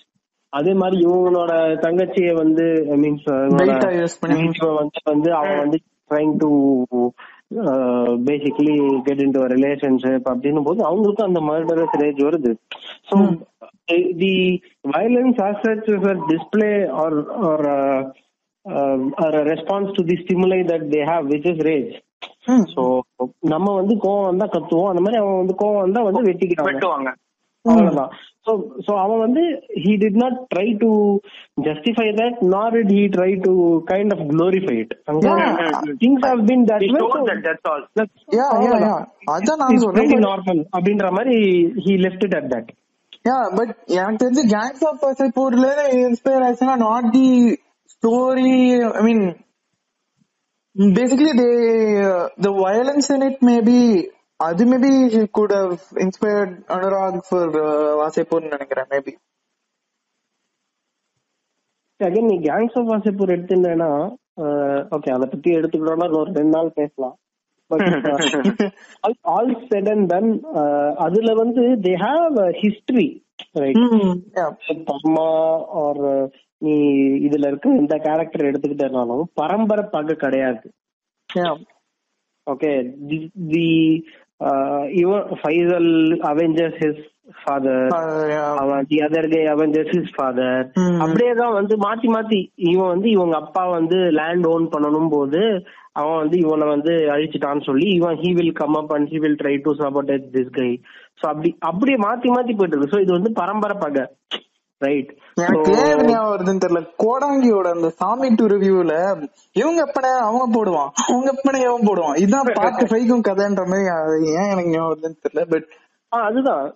அதே 0.53 0.73
மாதிரி 0.73 0.97
இவனோட 1.05 1.53
தங்கச்சிய 1.85 2.33
வந்து 2.35 2.65
I 2.93 2.97
means. 2.97 3.25
வந்து 4.81 5.01
வந்து 5.11 5.31
அவன் 5.39 5.59
வந்து 5.63 5.79
trying 6.11 6.35
to 6.43 6.51
basically 8.29 8.77
get 9.07 9.23
into 9.37 9.43
relationship 9.55 10.29
அப்படின்னும் 10.33 10.69
போது 10.69 10.81
அவங்களுக்கும் 10.91 11.29
அந்த 11.29 11.43
மர்டரஸ் 11.51 11.99
ரேஜ் 12.03 12.21
வருது 12.29 12.53
so 13.11 13.17
the 14.23 14.35
violence 14.95 15.41
as 15.47 15.61
such 15.65 15.89
is 15.95 16.09
a 16.13 16.17
display 16.31 16.71
or 17.03 17.17
or 17.49 17.67
or 19.25 19.39
response 19.53 19.93
to 19.99 20.05
the 20.11 20.17
stimuli 20.23 20.61
that 20.73 20.87
they 20.95 21.03
have 21.13 21.27
which 21.35 21.49
is 21.53 21.63
rage 21.71 21.93
Hmm. 22.49 22.63
So 22.73 22.83
நம்ம 23.53 23.69
வந்து 23.79 23.95
கோவம் 24.03 24.27
வந்தா 24.29 24.47
கத்துவோம் 24.55 24.89
அந்த 24.91 25.03
மாதிரி 25.05 25.19
அவன் 25.21 25.39
வந்து 25.41 25.55
கோவம் 25.61 25.85
வந்தா 25.85 26.01
வந்து 26.07 26.21
வெட்டிக்கிறாங்க 26.27 26.69
வெட்டுவாங்க 26.71 27.11
அவ்வளவுதான் 27.65 28.11
சோ 28.47 28.53
சோ 28.87 28.93
அவன் 29.03 29.23
வந்து 29.25 29.43
he 29.83 29.93
did 30.03 30.17
not 30.23 30.35
try 30.53 30.67
to 30.83 30.91
justify 31.59 32.07
that 32.21 32.35
nor 32.53 32.67
did 32.77 32.91
he 32.97 33.05
try 33.09 33.31
to 33.47 33.53
kind 33.93 34.11
of 34.17 34.21
glorify 34.33 34.77
it 34.85 34.93
Yeah. 35.27 35.55
things 36.03 36.21
have 36.29 36.43
been 36.51 36.65
that 36.71 36.83
He 36.83 36.91
way 36.93 37.01
told 37.05 37.17
so 37.17 37.23
that, 37.31 37.41
that's 37.49 37.67
all. 37.73 37.83
that's- 37.99 38.25
Yeah, 38.31 38.39
yeah, 38.39 38.51
அவ்வளவுதான். 38.55 39.05
yeah. 39.07 39.33
அதான் 39.35 39.61
நான் 39.63 39.83
சொல்றேன் 39.85 40.27
normal 40.29 40.61
அப்படின்ற 40.77 41.09
மாதிரி 41.19 41.37
he 41.87 41.95
left 41.99 42.25
it 42.29 42.35
at 42.35 42.49
that 42.55 42.67
yeah 42.69 42.84
but 43.25 43.73
எனக்கு 43.95 44.23
தெரிஞ்சு 44.25 44.45
gangs 44.55 44.85
of 44.87 45.05
வசைப்பூர்ல 45.05 45.69
inspire 46.01 46.45
ஆச்சுன்னா 46.49 46.77
not 46.79 47.09
the 47.11 47.29
story 47.95 48.53
I 48.99 49.03
mean 49.03 49.25
basically 50.95 51.35
they 51.41 51.51
the 52.41 52.51
violence 52.65 53.11
in 53.13 53.23
it 53.23 53.43
maybe 53.47 53.81
அது 54.41 54.65
maybe 54.65 54.93
good 55.31 55.53
how 55.53 55.75
inspired 55.97 56.55
Anurag 56.69 57.21
for 57.29 57.55
வாசைப்பூர்னு 57.97 58.55
நினைக்கிறேன் 58.57 58.91
மேபி 58.91 59.15
அகைன் 62.01 62.31
நீ 62.31 62.37
gangs 62.49 62.77
of 62.79 62.89
Wasseypur 62.93 63.35
எடுத்துட்டேன்னா 63.35 63.91
okay 64.95 65.11
அத 65.11 65.27
பத்தி 65.27 65.51
எடுத்துக்கிட்டோம்னா 65.51 66.09
ஒரு 66.21 66.31
ரெண்டு 66.33 66.55
நாள் 66.57 66.71
பேசலாம். 66.75 67.15
ஆல் 69.31 69.53
செட் 69.71 69.89
அண்ட் 69.89 70.07
டன் 70.07 70.31
அதுல 70.99 71.33
வந்து 71.35 71.63
தே 71.83 71.95
ஹாவ் 72.01 72.39
ஹிஸ்டரி 72.63 73.09
ரைட் 73.55 73.81
அம்மா 74.97 75.29
ஆர் 75.83 76.03
நீ 76.63 76.75
இதுல 77.27 77.47
இருக்க 77.47 77.69
இந்த 77.75 77.95
கேரக்டர் 77.99 78.49
எடுத்துக்கிட்டனாலும் 78.51 79.25
பரம்பரை 79.35 79.85
பகை 79.91 80.15
கிடையாது. 80.17 80.67
ஓகே 82.47 82.71
தி 83.09 83.19
தி 83.49 83.67
இவன் 84.93 85.27
ஃபைசல் 85.43 85.91
அவெஞ்சர்ஸ் 86.31 86.79
ஹிஸ் 86.83 87.05
ஃபாதர் 87.27 87.93
அவன் 88.63 88.87
the 88.89 88.97
other 89.07 89.29
guy 89.29 89.41
Avengers 89.47 89.95
his 89.95 90.15
father. 90.17 90.65
அப்படியே 91.03 91.33
தான் 91.35 91.55
வந்து 91.59 91.75
மாத்தி 91.77 92.09
மாத்தி 92.15 92.41
இவன் 92.73 92.93
வந்து 92.95 93.09
இவங்க 93.11 93.37
அப்பா 93.37 93.63
வந்து 93.69 93.99
லேண்ட் 94.21 94.47
ஓன் 94.47 94.67
பண்ணணும் 94.75 95.09
போது 95.09 95.43
அவன் 95.93 96.21
வந்து 96.23 96.37
இவனை 96.39 96.67
வந்து 96.69 96.93
அழிச்சிட்டான்னு 97.15 97.67
சொல்லி 97.67 97.89
இவன் 97.99 98.17
he 98.23 98.31
will 98.35 98.53
come 98.53 98.77
up 98.81 98.93
and 98.93 99.11
he 99.13 99.19
will 99.25 99.39
try 99.43 99.55
to 99.67 99.73
support 99.83 100.13
this 100.37 100.55
guy 100.61 100.71
so 101.21 101.27
அப்படி 101.33 101.51
அப்படியே 101.61 101.99
மாத்தி 102.07 102.29
மாத்தி 102.37 102.55
போயிட்டு 102.57 102.77
இருக்கு. 102.77 102.93
சோ 102.95 103.01
இது 103.01 103.13
வந்து 103.13 103.33
பரம்பரை 103.41 103.77
பகை. 103.85 104.05
ரைட் 104.81 105.11
வருதுன்னு 105.39 106.63
தெரியல. 106.65 106.81
கோடாங்கியோட 107.03 107.67
அந்த 107.77 107.89
சாமி 108.01 108.29
டு 108.39 108.47
ரிவ்யூல 108.53 108.95
இவங்க 109.57 109.79
எப்பனே 109.87 110.11
அவன் 110.29 110.55
போடுவான். 110.57 110.91
அவங்க 111.05 111.31
இவன் 111.69 111.87
போடுவான். 111.89 112.19
இதுதான் 112.23 112.51
பார்ட் 112.59 112.83
ஃபைவ்க்கும் 112.91 113.27
கதைன்ற 113.29 113.65
மாதிரி 113.73 114.31
ஏன் 114.39 114.51
எனக்கு 114.53 114.73
ஞாபகம் 114.75 114.91
வருதுன்னு 114.93 115.23
தெரியல. 115.25 115.45
பட் 115.53 115.67
அதுதான். 116.13 116.67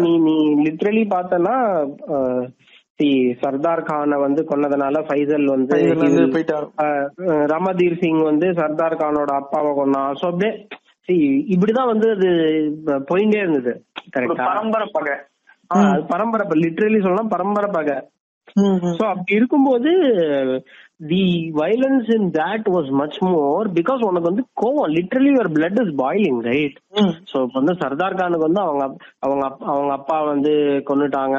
நீ 0.00 0.12
நீ 0.26 0.36
லிட்ரலி 0.64 1.04
பார்த்தனா 1.14 1.54
சர்தார் 3.42 3.80
கானை 3.80 4.16
வந்து 4.22 4.40
கொன்னதுனால 4.42 4.96
ஃபைசல் 5.06 5.46
வந்து 5.46 5.76
ரமதீர் 7.52 8.00
சிங் 8.00 8.22
வந்து 8.22 8.46
சர்தார் 8.54 9.00
கானோட 9.02 9.30
அப்பாவை 9.32 9.70
கொன்னான் 9.78 10.18
சோ 10.20 10.26
அப்படியே 10.30 10.52
இப்படிதான் 11.54 11.90
வந்து 11.92 12.08
அது 12.16 12.28
போயிட்டே 13.10 13.38
இருந்தது. 13.42 13.72
கரெக்டா 14.16 14.48
பரம்பரை 14.50 14.88
பகை. 14.92 15.14
அது 15.70 16.02
பரம்பரை 16.12 16.44
லிட்ரலி 16.64 17.00
சொல்லலாம் 17.02 17.32
பரம்பரை 17.34 17.70
பகை. 17.70 17.96
சோ 18.98 19.04
அப்படி 19.12 19.38
இருக்கும்போது 19.38 19.90
the 21.00 21.24
violence 21.54 22.08
in 22.16 22.28
that 22.38 22.68
was 22.76 22.90
much 23.00 23.18
more 23.24 23.66
because 23.78 24.06
உனக்கு 24.08 24.30
வந்து 24.30 24.44
கோவம். 24.62 24.92
Literally 24.96 25.30
your 25.32 25.52
blood 25.56 25.80
is 25.84 25.92
boiling 26.02 26.40
right 26.50 26.78
so 27.30 27.36
இப்ப 27.44 27.56
வந்து 27.60 27.74
சர்தார் 27.82 28.18
கானுக்கு 28.20 28.48
வந்து 28.48 28.62
அவங்க 28.66 28.84
அவங்க 29.20 29.44
அவங்க 29.72 29.92
அப்பா 29.92 30.18
வந்து 30.32 30.54
கொன்னுட்டாங்க 30.90 31.38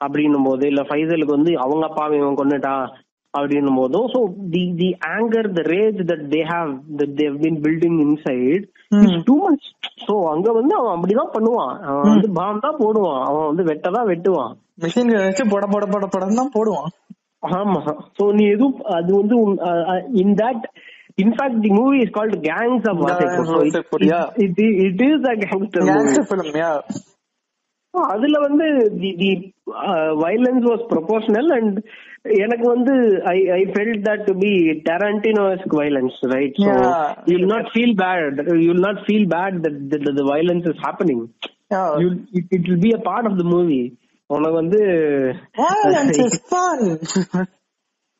அப்படின்னும் 0.00 0.46
போது 0.46 0.64
இல்ல 0.66 0.82
ஃபைசலுக்கு 0.82 1.38
வந்து 1.38 1.52
அவங்க 1.58 1.84
அப்பாவை 1.86 2.14
இவன் 2.18 2.40
கொன்னுட்டான் 2.40 2.86
அப்படின்னும் 3.34 3.78
போதும் 3.78 4.08
so 4.14 4.18
the 4.50 4.64
the 4.80 4.88
anger 5.14 5.48
the 5.52 5.62
rage 5.70 6.00
that 6.10 6.26
they 6.34 6.40
have 6.52 6.70
that 7.00 7.14
they've 7.20 7.36
been 7.44 7.60
building 7.64 7.98
inside 8.06 8.64
too 9.24 9.34
much 9.44 9.66
so 10.06 10.14
அங்க 10.32 10.48
வந்து 10.52 10.74
அவன் 10.78 10.94
அப்படிதான் 10.94 11.34
பண்ணுவான். 11.36 11.74
அவன் 11.82 12.10
வந்து 12.10 12.28
பாம் 12.32 12.60
தான் 12.60 12.78
போடுவான். 12.78 13.22
அவன் 13.28 13.46
வந்து 13.46 13.64
வெட்டதான் 13.64 14.08
வெட்டுவான். 14.10 14.52
மிஷின் 14.82 15.52
போட 15.52 15.64
போட 15.66 15.84
போட 15.86 16.04
போடன்னு 16.06 16.40
தான் 16.40 16.54
போடுவான். 16.56 16.88
ஆமா. 17.54 17.80
சோ 18.16 18.24
நீ 18.36 18.44
எதுவும் 18.50 18.76
அது 18.96 19.10
வந்து 19.16 19.36
in 20.22 20.34
that 20.40 20.64
in fact 21.18 21.58
the 21.62 21.72
movie 21.74 21.98
is 22.04 22.14
called 22.16 22.36
gangs 22.46 22.86
of 22.90 23.00
Gangs 23.02 23.40
of 23.42 23.50
Wasseypur, 23.56 24.00
yeah. 24.04 24.24
It 24.44 24.60
it 24.86 25.02
is 25.08 25.26
a 25.26 25.36
gangster 25.44 25.84
movie 25.90 26.14
அதுல 27.94 28.36
வந்து 28.44 28.66
the 29.00 29.10
the 29.18 29.28
violence 30.22 30.64
was 30.68 30.84
proportional 30.88 31.50
and 31.56 31.76
எனக்கு 32.38 32.66
வந்து 32.68 32.92
I 33.32 33.38
I 33.52 33.62
felt 33.70 34.02
that 34.06 34.24
to 34.28 34.34
be 34.40 34.50
Tarantinoesque 34.88 35.74
violence 35.78 36.16
right 36.32 36.56
so. 36.60 36.72
You 37.26 37.34
will 37.34 37.50
not 37.52 37.68
feel 37.72 37.96
bad 38.02 38.40
you 38.56 38.68
will 38.68 38.86
not 38.86 39.02
feel 39.04 39.28
bad 39.34 39.58
that 39.92 40.08
the 40.12 40.24
violence 40.30 40.66
is 40.72 40.80
happening 40.86 41.22
it 42.52 42.66
will 42.66 42.82
be 42.82 42.92
a 42.92 43.02
part 43.08 43.28
of 43.30 43.38
the 43.40 43.46
movie 43.54 43.80
உனக்கு 44.30 44.56
வந்து. 44.56 44.80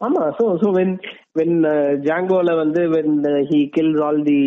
ஆமா 0.01 0.23
so 0.39 0.45
so 0.61 0.69
when 0.77 0.95
when 1.39 1.55
ஜாங்கோல 2.07 2.51
வந்து 2.57 2.81
when 2.95 3.13
he 3.51 3.61
kills 3.75 4.01
all 4.07 4.19
the 4.27 4.41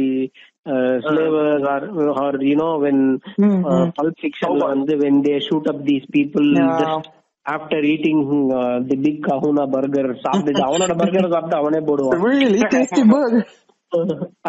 slavers 1.05 1.65
or 1.71 1.85
or 2.23 2.37
you 2.43 2.55
know 2.59 2.69
when. 2.83 3.01
Pulp 3.97 4.19
ஃபிக்ஷன்ல 4.21 4.65
வந்து 4.73 4.95
when 5.03 5.21
they 5.25 5.35
shoot 5.47 5.69
up 5.73 5.81
these 5.87 6.05
people 6.15 6.47
after 7.45 7.85
eating 7.91 8.21
the 8.89 8.97
Big 9.05 9.23
Kahuna 9.27 9.65
Burger 9.75 10.11
சாப்பிட்டு 10.25 10.63
அவனோட 10.67 10.93
burger 11.01 11.33
சாப்பிட்டு 11.35 11.59
அவனே 11.61 11.81
போடுவான். 11.89 12.17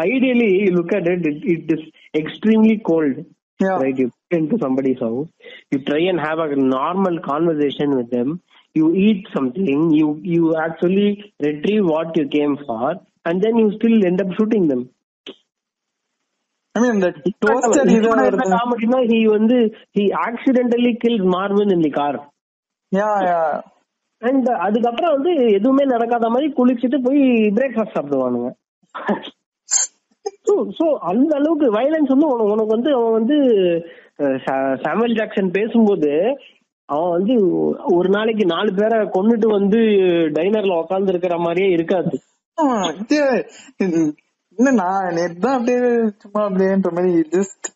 Ideally 0.05 0.47
look 0.75 0.95
at 0.97 1.09
it 1.13 1.27
it 1.53 1.71
is 1.75 1.87
extremely 2.13 2.75
cold 2.83 3.19
Yeah. 3.59 3.77
right? 3.83 3.97
You 3.97 4.07
go 4.31 4.37
into 4.37 4.57
somebody's 4.61 4.99
house, 4.99 5.27
you 5.71 5.79
try 5.79 6.01
and 6.11 6.19
have 6.19 6.39
a 6.39 6.55
normal 6.55 7.19
conversation 7.19 7.95
with 7.97 8.09
them. 8.09 8.41
You 8.73 8.93
eat 8.95 9.27
something, 9.35 9.91
you 9.91 10.07
you 10.23 10.55
actually 10.55 11.33
retrieve 11.39 11.85
what 11.85 12.15
you 12.15 12.27
came 12.27 12.55
for, 12.67 12.95
and 13.25 13.41
then 13.43 13.57
you 13.57 13.67
still 13.75 14.05
end 14.05 14.21
up 14.21 14.31
shooting 14.37 14.67
them. 14.67 14.89
I 16.75 16.81
mean, 16.81 16.99
the 16.99 17.11
toaster 17.43 17.85
he 19.11 19.21
வந்து 19.37 19.57
he 19.97 20.05
accidentally 20.27 20.93
killed 21.03 21.25
Marvin 21.35 21.71
in 21.75 21.81
the 21.81 21.91
car. 21.99 22.13
Yeah, 22.91 23.17
yeah. 23.29 23.51
And 24.27 24.45
அதுக்கப்புறம் 24.65 25.13
வந்து 25.17 25.33
எதுவுமே 25.57 25.83
நடக்காத 25.85 26.29
மாதிரி 26.29 26.47
குளிச்சுட்டு 26.59 26.97
போய் 27.07 27.23
breakfast 27.57 27.97
சாப்பிடுவானுங்க 27.97 28.49
so 30.77 30.85
அந்த 31.03 31.35
அளவுக்கு 31.35 31.67
வயலன்ஸ் 31.73 32.13
வந்து 32.13 32.27
உனக்கு 32.45 32.65
வந்து 32.67 32.91
அவன் 32.93 33.11
வந்து 33.11 33.37
சாமுவல் 34.81 35.17
ஜாக்சன் 35.17 35.51
பேசும்போது 35.51 36.11
அவன் 36.89 37.11
வந்து 37.11 37.33
ஒரு 37.93 38.09
நாளைக்கு 38.09 38.45
நாலு 38.45 38.73
பேரை 38.73 38.99
கொன்னுட்டு 39.09 39.47
வந்து 39.51 39.79
டைனர்ல 40.33 40.79
உட்கார்ந்து 40.79 41.11
இருக்கிற 41.11 41.37
மாதிரியே 41.37 41.69
இருக்காது. 41.71 42.11
ஆ, 42.57 42.63
இது 43.01 43.19
இது- 43.79 44.09
இல்ல 44.57 44.71
நான் 44.73 45.13
நேத்து 45.13 45.39
தான் 45.39 45.57
அப்படியே 45.57 45.81
சும்மா 46.17 46.41
அப்படியேன்ற 46.45 46.91
மாதிரி 46.91 47.11
ஜஸ்ட் 47.31 47.67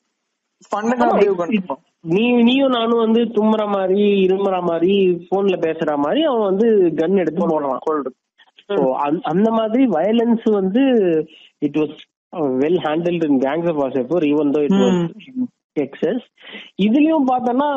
பண்ணுங்க 0.71 1.03
அப்படியே 1.05 1.31
உட்காந்துருப்பான் 1.31 1.83
நீ 2.07 2.23
நீயும் 2.41 2.71
நானும் 2.71 2.99
வந்து 2.99 3.21
தும்முற 3.35 3.67
மாதிரி 3.67 4.01
இருமுற 4.25 4.61
மாதிரி 4.61 4.95
போன்ல 5.29 5.57
பேசுற 5.59 5.97
மாதிரி 5.97 6.23
அவன் 6.23 6.49
வந்து 6.49 6.67
கன் 6.95 7.17
எடுத்து 7.17 7.47
போடுறான் 7.47 8.19
So, 8.69 8.75
அந்த- 8.97 9.21
அந்த 9.23 9.51
மாதிரி 9.51 9.83
வயலன்ஸ் 9.87 10.45
வந்து 10.51 10.83
it 11.61 11.77
was 11.77 11.97
well 12.61 12.79
handled 12.85 13.25
in 13.25 13.39
gangs 13.39 13.69
of 13.69 13.79
Wasseypur 13.81 14.25
even 14.29 14.51
though 14.53 14.61
it 14.63 14.77
was 14.79 14.99
excess 15.77 16.23
இதுலயும் 16.83 17.25
பார்த்தோம்னா 17.29 17.69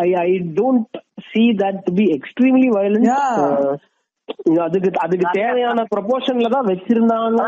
I 0.00 0.10
I 0.22 0.28
don't 0.56 0.96
see 1.28 1.44
that 1.58 1.80
to 1.86 1.94
be 2.00 2.08
extremely 2.14 2.68
violence 2.76 3.08
Yeah. 3.10 4.58
அதுக்கு 4.64 4.88
அதுக்கு 5.04 5.26
தேவையான 5.36 5.84
ப்ரொபோர்ஷன்ல 5.92 6.48
தான் 6.52 6.68
வச்சிருந்தாங்க 6.68 7.40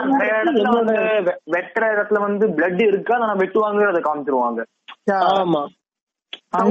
வெட்டுற 1.52 1.82
இடத்துல 1.92 2.18
வந்து 2.24 2.44
பிளட் 2.56 2.82
இருக்கா? 2.86 3.14
ஆனா 3.18 3.34
வெட்டுவாங்க 3.42 3.84
அதை 3.88 4.00
காமிச்சிருவாங்க. 4.02 4.60
ஆமா. 5.34 5.62
ஆ. 6.52 6.62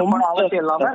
ரொம்ப 0.00 0.16
அவசியம் 0.30 0.62
இல்லாம 0.62 0.88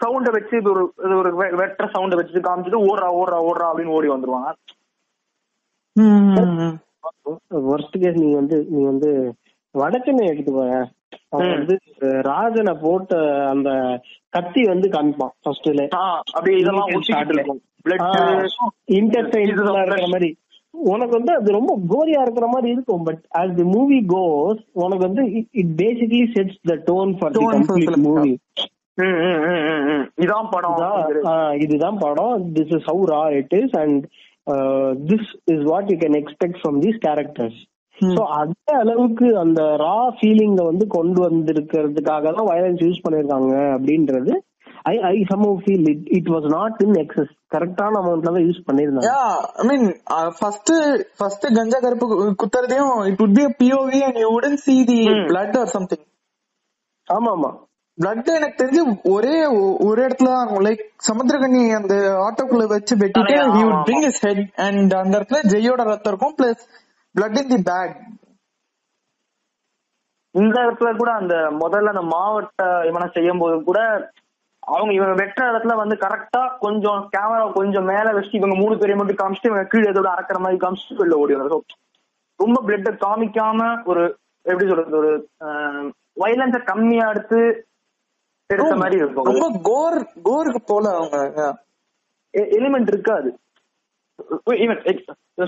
சவுண்ட 0.00 0.30
வச்சு 0.32 0.54
இது 0.56 0.70
ஒரு 0.70 0.82
இது 1.04 1.14
ஒரு 1.16 1.30
வெ- 1.36 1.54
வெட்டுற 1.58 1.86
சவுண்ட 1.92 2.14
வச்சு 2.16 2.40
காமிச்சிட்டு 2.40 2.84
ஓடுறா 2.86 3.08
ஓடுறா 3.18 3.38
ஓடுறா 3.46 3.68
அப்படின்னு 3.68 3.94
ஓடி 3.94 4.08
வந்துருவாங்க. 4.08 4.50
ஒர்ஸ்ட் 7.68 7.96
கேஸ் 7.98 8.18
நீ 8.18 8.28
வந்து 8.34 8.56
நீ 8.68 8.80
வந்து 8.84 9.10
வடச்சென்னை 9.74 10.26
எடுத்து 10.28 10.52
போய 10.52 10.72
அவன் 11.32 11.50
வந்து 11.54 11.74
ராஜனை 12.26 12.74
போட்ட 12.76 13.12
அந்த 13.48 13.70
கத்தி 14.32 14.62
வந்து 14.64 14.88
காமிப்பான் 14.88 15.34
ஃபர்ஸ்ட்ல 15.42 15.84
ஆ, 15.96 16.02
அப்படியே 16.32 16.58
இதெல்லாம் 16.58 16.90
இன்டர்டைன் 18.98 19.44
இருக்கிற 19.46 19.72
மாதிரி. 20.08 20.30
உனக்கு 20.74 21.14
வந்து 21.16 21.32
அது 21.34 21.50
ரொம்ப 21.52 21.72
கோரியா 21.88 22.20
இருக்கிற 22.22 22.46
மாதிரி 22.46 22.68
இருக்கும் 22.70 23.04
but 23.04 23.22
as 23.34 23.50
the 23.52 23.66
movie 23.68 23.98
goes 24.08 24.60
உனக்கு 24.78 25.04
வந்து 25.06 25.22
it 25.60 25.72
basically 25.78 26.20
sets 26.34 26.58
the 26.64 26.76
tone 26.88 27.12
for 27.18 27.32
the 27.32 27.44
Tone 27.46 27.62
for 27.62 27.76
complete. 27.78 28.04
Movie 28.08 28.32
இதான் 30.18 30.48
படம் 30.54 30.78
இதுதான் 31.58 31.98
படம். 31.98 32.34
This 32.56 32.72
is 32.76 32.86
how 32.90 33.04
raw 33.12 33.22
it 33.38 33.54
is 33.60 33.76
and 33.82 34.02
this 35.10 35.30
is 35.54 35.64
what 35.70 35.90
you 35.92 35.98
can 36.04 36.18
expect 36.20 36.58
from 36.60 36.78
these 36.84 36.98
characters 37.06 37.58
so 37.98 38.24
அந்த 38.40 38.68
அளவுக்கு 38.82 39.28
அந்த 39.42 39.60
ரா 39.82 39.96
ஃபீலிங்க 40.18 40.60
வந்து 40.68 40.84
கொண்டு 40.96 41.20
வந்திருக்கிறதுக்காக 41.26 42.32
தான் 42.36 42.50
வயலன்ஸ் 42.50 42.84
யூஸ் 42.86 43.02
பண்ணிருக்காங்க 43.06 43.54
அப்படின்றது 43.76 44.34
I 44.84 44.94
I 45.06 45.16
some 45.30 45.44
feel 45.62 45.86
it 45.92 46.04
it 46.18 46.30
was 46.34 46.46
not 46.54 46.78
in 46.84 46.96
excess 47.02 47.32
கரெக்டான 47.54 47.98
அமௌண்ட்ல 48.02 48.30
தான் 48.30 48.46
யூஸ் 48.46 48.66
பண்ணிருந்தாங்க 48.68 49.08
Yeah, 49.10 49.32
I 49.60 49.66
mean, 49.68 49.82
uh, 50.16 50.28
first 50.40 50.68
first 51.20 51.42
கஞ்சா 51.58 51.78
கருப்பு 51.84 52.06
குத்துறதையும் 52.42 52.92
it 53.10 53.18
would 53.22 53.34
be 53.34 53.44
a 53.44 53.54
POV 53.60 53.92
and 54.08 54.18
you 54.18 54.30
wouldn't 54.34 54.60
see 54.60 54.78
the 54.84 55.00
blood 55.30 55.56
or 55.56 55.66
something. 55.74 56.02
ஆமா 57.08 57.32
ஆமா 57.36 57.50
blood 57.98 58.28
எனக்கு 58.32 58.60
தெரிஞ்சு 58.60 58.82
ஒரே 59.12 59.36
ஒரு 59.86 59.98
இடத்துல 60.02 60.28
தான் 60.28 60.42
இருக்கும் 60.42 60.66
லைக் 60.66 60.82
சமுத்திரகனி 61.08 61.62
அந்த 61.78 61.94
ஆட்டோக்குள்ள 62.26 62.66
வச்சு 62.72 62.94
வெட்டிட்டு 63.00 63.34
ஆமா, 63.38 63.54
he 63.54 63.62
would 63.62 63.72
ஆமா. 63.72 63.84
bring 63.88 64.02
his 64.04 64.18
head 64.24 64.38
and 64.66 64.92
அந்த 65.00 65.12
இடத்துல 65.18 65.40
ஜெயோட 65.52 65.86
ரத்தம் 65.88 66.12
இருக்கும் 66.12 66.36
plus 66.38 66.62
blood 67.14 67.38
in 67.40 67.50
the 67.52 67.60
back 67.70 67.94
இந்த 70.34 70.56
இடத்துல 70.64 70.90
கூட 70.96 71.10
அந்த 71.20 71.34
முதல்ல 71.60 71.92
அந்த 71.94 72.04
மாவட்ட 72.12 72.62
இவனை 72.88 73.06
செய்யும் 73.14 73.42
போது 73.42 73.56
கூட 73.68 73.80
அவங்க 74.62 74.92
இவங்க 74.96 75.14
வெட்டுற 75.20 75.44
இடத்துல 75.50 75.74
வந்து 75.80 75.96
கரெக்டா 76.02 76.42
கொஞ்சம் 76.64 77.02
கேமரா 77.14 77.44
கொஞ்சம் 77.58 77.88
மேல 77.90 78.08
வச்சு 78.16 78.34
இவங்க 78.40 78.56
மூணு 78.58 78.74
பேரையும் 78.80 79.00
மட்டும் 79.00 79.20
காமிச்சிட்டு 79.20 79.50
இவங்க 79.50 79.68
கீழே 79.72 79.90
இதோட 79.92 80.08
அறக்கிற 80.12 80.40
மாதிரி 80.44 80.58
காமிச்சிட்டு 80.64 81.00
வெளில 81.00 81.20
ஓடி 81.22 81.38
வரும் 81.38 81.64
ரொம்ப 82.40 82.58
பிளட் 82.66 82.90
காமிக்காம 83.04 83.60
ஒரு 83.90 84.02
எப்படி 84.46 84.68
சொல்றது 84.70 84.98
ஒரு 85.00 85.12
வயலன்ஸ 86.22 86.60
கம்மியா 86.70 87.06
எடுத்து 87.14 87.40
எடுத்த 88.54 88.74
மாதிரி 88.80 88.96
இருக்கும். 89.02 89.28
ரொம்ப 89.30 89.46
கோர் 89.68 89.98
கோருக்கு 90.28 90.60
போல 90.70 90.84
அவங்க 90.98 91.16
எலிமெண்ட் 92.58 92.90
இருக்காது. 92.92 93.30
ஈவன் 94.64 94.80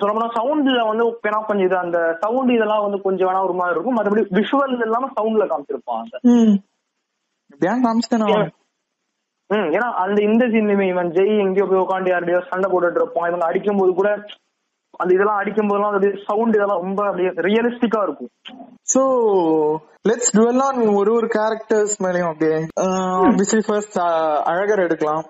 சொல்ல 0.01 0.13
போனா 0.17 0.29
சவுண்ட்ல 0.37 0.83
வந்து 0.89 1.05
வேணா 1.25 1.39
கொஞ்சம் 1.47 1.67
இது 1.69 1.77
அந்த 1.85 1.99
சவுண்ட் 2.25 2.51
இதெல்லாம் 2.57 2.85
வந்து 2.85 2.99
கொஞ்சம் 3.07 3.29
வேணா 3.29 3.41
ஒரு 3.47 3.55
மாதிரி 3.61 3.75
இருக்கும். 3.77 3.97
மற்றபடி 3.99 4.23
விஷுவல் 4.39 4.75
இல்லாம 4.87 5.11
சவுண்ட்ல 5.17 5.47
காமிச்சிருப்பாங்க 5.53 6.13
ஏன்னா 9.77 9.89
அந்த 10.03 10.19
இந்த 10.29 10.45
சீன்லயுமே 10.53 10.85
இவன் 10.93 11.11
ஜெய் 11.17 11.43
எங்கேயோ 11.45 11.65
போய் 11.71 11.83
உட்காந்து 11.85 12.13
யாருடையோ 12.13 12.41
சண்டை 12.51 12.67
போட்டுட்டு 12.73 13.01
இருப்பான். 13.01 13.29
இவங்க 13.31 13.47
அடிக்கும் 13.49 13.81
போது 13.81 13.93
கூட 14.01 14.11
அந்த 15.01 15.11
இதெல்லாம் 15.17 15.41
அடிக்கும் 15.41 15.69
போதெல்லாம் 15.71 15.97
அது 15.99 16.09
சவுண்ட் 16.29 16.57
இதெல்லாம் 16.57 16.83
ரொம்ப 16.85 17.01
அப்படியே 17.09 17.31
ரியலிஸ்டிக்கா 17.49 18.01
இருக்கும். 18.07 18.31
சோ 18.93 19.03
லெட்ஸ் 20.09 20.33
டுவெல் 20.37 20.63
ஆன் 20.67 20.81
ஒரு 21.01 21.11
ஒரு 21.19 21.29
கேரக்டர்ஸ் 21.37 21.95
மேலயும் 22.05 22.31
அப்படியே 22.33 22.59
ஆப்வியஸ்லி 23.29 23.63
ஃபர்ஸ்ட் 23.69 23.99
அழகர் 24.53 24.85
எடுக்கலாம். 24.87 25.25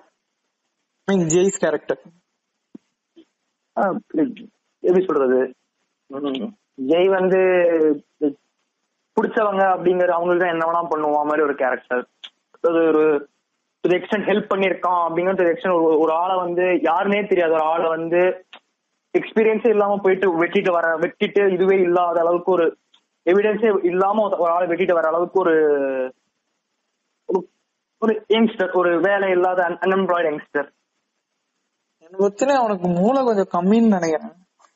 மீன் 1.07 1.25
ஜெய்ஸ் 1.35 1.61
கேரக்டர் 1.63 2.01
எப்படி 4.83 5.01
சொல்றது? 5.07 5.39
ஜெய் 6.91 7.09
வந்து 7.17 7.39
பிடிச்சவங்க 9.17 9.63
அப்படிங்கிற 9.73 10.11
அவங்களுக்கு 10.15 10.43
தான் 10.43 10.53
என்ன 10.55 10.65
வேணா 10.67 10.81
பண்ணுவான் 10.91 11.29
மாதிரி 11.29 11.45
ஒரு 11.47 11.55
கேரக்டர் 11.61 12.03
அது 12.63 12.81
ஒரு 12.91 13.03
டு 13.83 13.95
எக்ஸ்டென்ட் 13.97 14.27
ஹெல்ப் 14.29 14.51
பண்ணிருக்கான் 14.51 15.01
அப்படிங்கிற 15.05 15.51
எக்ஸ்டென்ட் 15.51 15.77
ஒரு 15.79 15.97
ஒரு 16.03 16.11
ஆளை 16.21 16.35
வந்து 16.45 16.65
யாருனே 16.89 17.21
தெரியாத 17.31 17.55
ஒரு 17.59 17.65
ஆளை 17.71 17.87
வந்து 17.97 18.21
எக்ஸ்பீரியன்ஸே 19.13 19.69
இல்லாம 19.69 19.97
போயிட்டு 19.97 20.27
வெட்டிட்டு 20.41 20.71
வர 20.71 20.87
வெட்டிட்டு 20.97 21.53
இதுவே 21.53 21.77
இல்லாத 21.79 22.19
அளவுக்கு 22.19 22.51
ஒரு 22.51 22.65
எவிடன்ஸே 23.25 23.71
இல்லாம 23.83 24.21
ஒரு 24.37 24.51
ஆளை 24.51 24.67
வெட்டிட்டு 24.67 24.93
வர 24.93 25.07
அளவுக்கு 25.07 25.39
ஒரு 25.39 25.55
ஒரு- 28.01 28.21
யங்ஸ்டர் 28.29 28.71
ஒரு 28.71 28.99
வேலை 28.99 29.29
இல்லாத 29.31 29.59
அன்எம்ப்ளாய்டு 29.83 30.29
யங்ஸ்டர் 30.29 30.69
எனக்கு 32.03 32.55
அவனுக்கு 32.57 32.87
மூளை 32.95 33.19
கொஞ்சம் 33.23 33.51
கம்மின்னு 33.51 33.95
நினைக்கிறேன். 33.95 34.33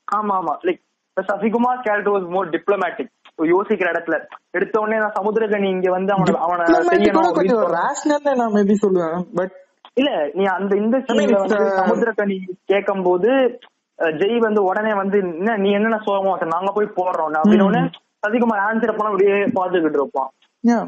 ஆமா 0.08 0.34
ஆமா. 0.36 0.54
Like 0.64 0.82
Sasikumar 1.18 1.82
character 1.82 2.14
was 2.14 2.30
more 2.30 2.50
diplomatic 2.50 3.12
யோசிக்கிற 3.50 3.88
இடத்துல 3.92 4.16
எடுத்த 4.52 4.80
உடனே 4.80 4.98
நான் 4.98 5.18
சமுத்திரகனி 5.20 5.68
இங்க 5.70 5.90
வந்து 5.92 6.12
அவன 6.14 6.36
அவனை 6.46 6.66
செய்யணும் 6.90 7.36
கொஞ்சம். 7.36 7.64
ரேஷனல் 7.76 8.38
நான் 8.38 8.54
மேபி 8.54 8.76
சொல்லுவேன் 8.84 9.24
பட் 9.36 9.56
இல்ல 9.94 10.10
நீ 10.34 10.44
அந்த 10.54 10.74
இந்த 10.76 10.98
சீன்ல 11.08 11.40
வந்து 11.40 11.60
சமுத்திரகனி 11.82 12.38
கேட்கும் 12.66 13.04
போது 13.04 13.30
ஜெய் 14.00 14.40
வந்து 14.46 14.62
உடனே 14.70 14.94
வந்து 15.02 15.18
என்ன 15.26 15.58
நீ 15.64 15.70
என்னென்ன 15.78 16.00
சோகமா 16.08 16.34
நாங்க 16.56 16.72
போய் 16.78 16.96
போடுறோம். 16.98 17.38
அப்படின்னு 17.42 17.68
உடனே 17.70 17.84
சசிகுமார் 18.24 18.66
ஆன்சர் 18.68 18.98
பண்ண 18.98 19.12
அப்படியே 19.12 19.38
பாத்துக்கிட்டு 19.58 20.00
இருப்பான். 20.02 20.30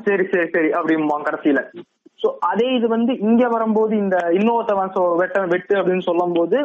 சரி 0.08 0.24
சரி 0.32 0.48
சரி 0.56 0.70
அப்படிம்பான் 0.78 1.26
கடைசியில. 1.28 1.62
சோ 2.22 2.28
அதே 2.50 2.68
இது 2.78 2.88
வந்து 2.94 3.12
இங்க 3.28 3.44
வரும்போது 3.56 3.94
இந்த 4.04 4.18
இன்னொருத்தவன் 4.38 4.94
so 4.96 5.02
வெட்ட 5.20 5.42
வெட்டு 5.54 5.74
அப்படின்னு 5.80 6.08
சொல்லும் 6.10 6.38
போது 6.38 6.58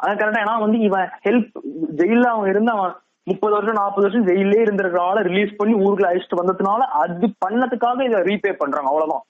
அது 0.00 0.14
கரெக்டா 0.20 0.40
ஏன்னா 0.44 0.54
வந்து 0.62 0.78
இவன் 0.86 1.10
ஹெல்ப் 1.26 1.52
ஜெயில 2.00 2.24
அவன் 2.32 2.50
இருந்து 2.52 2.72
அவன் 2.76 2.94
முப்பது 3.26 3.54
வருஷம் 3.56 3.78
நாற்பது 3.78 4.06
வருஷம் 4.06 4.26
ஜெயிலே 4.28 4.58
இருந்திருக்கிற 4.64 5.02
ஆளை 5.08 5.20
ரிலீஸ் 5.28 5.56
பண்ணி 5.60 5.74
ஊருக்குள்ள 5.82 6.10
அழைச்சிட்டு 6.10 6.40
வந்ததுனால 6.40 6.88
அது 7.02 7.28
பண்ணதுக்காக 7.44 8.04
இதை 8.08 8.18
ரீபே 8.28 8.52
பண்றாங்க 8.60 8.90
அவ்வளவுதான். 8.90 9.24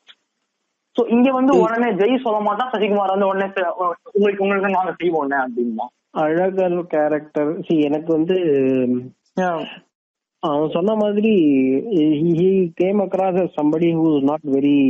சோ 0.96 1.02
இங்க 1.14 1.28
வந்து 1.38 1.52
உடனே 1.62 1.88
ஜெய் 2.00 2.24
சொல்ல 2.24 2.40
மாட்டான் 2.48 2.72
சசிகுமார் 2.74 3.14
வந்து 3.14 3.30
உடனே 3.30 3.48
சரி, 3.54 3.68
உங்களுக்கு 4.14 4.44
உங்களுக்கு 4.46 4.76
நாங்க 4.76 4.94
செய்வோம் 5.00 5.36
அப்படின்னா 5.42 5.86
அழகர் 6.22 6.78
கேரக்டர் 6.94 7.50
see 7.66 7.78
எனக்கு 7.88 8.10
வந்து 8.18 8.36
அவன் 10.42 10.72
சொன்ன 10.76 10.94
மாதிரி 11.02 11.32
he 12.30 12.48
came 12.80 12.98
across 13.06 13.36
as 13.42 13.50
somebody 13.58 13.90
who 13.98 14.06
is 14.16 14.24
not 14.30 14.42
very 14.56 14.80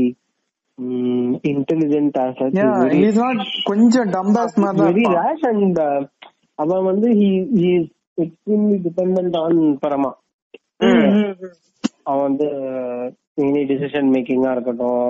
mm, 0.79 1.29
intelligent 1.53 2.17
as 2.25 2.33
such 2.41 2.57
Yeah, 2.61 2.75
very, 2.83 2.99
he's 3.03 3.19
not 3.25 3.39
கொஞ்சம் 3.71 4.11
டம்பாஸ் 4.17 4.57
மாதிரி 4.65 5.05
rash 5.19 5.45
and 5.53 5.79
uh, 5.89 6.01
அவன் 6.63 6.85
வந்து 6.91 7.09
he 7.21 7.31
he 7.61 7.71
is 7.81 7.87
extremely 8.25 8.79
dependent 8.89 9.35
on 9.45 9.55
பரமா 9.85 10.13
அவன் 12.11 12.27
வந்து 12.29 12.49
எனி 13.45 13.63
டிசிஷன் 13.73 14.13
மேக்கிங்கா 14.17 14.53
இருக்கட்டும் 14.57 15.09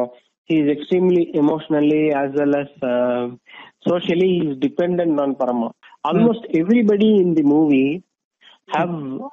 he 0.50 0.56
is 0.62 0.68
extremely 0.74 1.22
emotionally 1.42 2.02
as 2.22 2.30
well 2.38 2.52
as 2.62 2.68
uh, 2.90 3.22
socially 3.88 4.28
he 4.36 4.42
is 4.50 4.56
dependent 4.66 5.14
on 5.24 5.30
Parama 5.42 5.68
almost 6.08 6.42
everybody 6.60 7.10
in 7.24 7.34
the 7.38 7.42
movie 7.54 7.90
have 8.76 8.92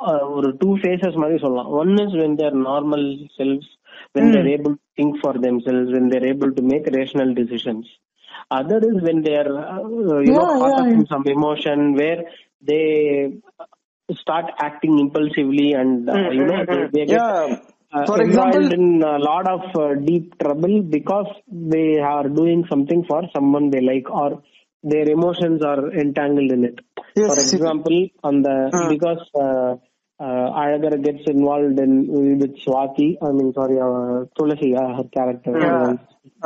uh, 0.09 0.23
ஒரு 0.37 0.49
two 0.61 0.73
phases 0.83 1.13
மாதிரி 1.21 1.37
சொல்லலாம் 1.43 1.71
one 1.81 1.93
is 2.05 2.11
when 2.21 2.33
they 2.39 2.45
are 2.51 2.59
normal 2.71 3.03
selves 3.37 3.67
when 4.15 4.25
they 4.33 4.39
are 4.43 4.51
able 4.57 4.73
to 4.79 4.83
think 4.99 5.13
for 5.23 5.33
themselves 5.47 5.89
when 5.95 6.05
they 6.11 6.19
are 6.21 6.29
able 6.35 6.51
to 6.59 6.63
make 6.71 6.85
rational 6.99 7.31
decisions 7.41 7.85
other 8.59 8.79
is 8.91 8.97
when 9.07 9.19
they 9.27 9.35
are 9.43 9.51
uh, 9.73 9.81
you 10.27 10.33
know 10.37 10.47
Yeah, 10.47 10.59
caught 10.59 10.77
up 10.83 10.89
yeah. 10.89 10.99
in 10.99 11.03
some 11.13 11.25
emotion 11.37 11.79
where 12.01 12.21
they 12.71 12.85
start 14.21 14.45
acting 14.59 14.99
impulsively 14.99 15.73
and 15.73 16.09
uh, 16.09 16.29
you 16.29 16.45
know 16.45 16.59
they, 16.69 16.81
they 16.93 17.05
get 17.05 17.23
Yeah. 17.23 17.47
uh, 17.95 18.07
For 18.07 18.21
embroiled 18.23 18.71
example, 18.71 18.73
in 18.73 19.01
a 19.03 19.17
lot 19.19 19.47
of 19.55 19.61
uh, 19.83 19.93
deep 19.95 20.37
trouble 20.39 20.81
because 20.81 21.27
they 21.47 21.99
are 21.99 22.27
doing 22.27 22.65
something 22.69 23.03
for 23.07 23.21
someone 23.35 23.69
they 23.69 23.81
like 23.81 24.09
or 24.09 24.41
their 24.91 25.07
emotions 25.17 25.61
are 25.71 25.81
entangled 26.03 26.51
in 26.51 26.63
it. 26.69 26.77
Yes. 27.15 27.29
For 27.29 27.39
example, 27.57 27.97
on 28.23 28.35
the 28.47 28.55
Uh. 28.79 28.87
because 28.93 29.23
uh, 29.45 29.71
uh, 30.19 30.47
Ayagar 30.61 30.95
gets 31.05 31.23
involved 31.35 31.79
in 31.85 31.91
with 32.41 32.55
Swati, 32.63 33.07
I 33.27 33.31
mean 33.37 33.51
sorry, 33.59 33.77
uh, 33.87 34.17
Tulasi, 34.37 34.69
uh, 34.81 34.89
her 34.97 35.07
character. 35.17 35.53
Yeah. 35.65 35.93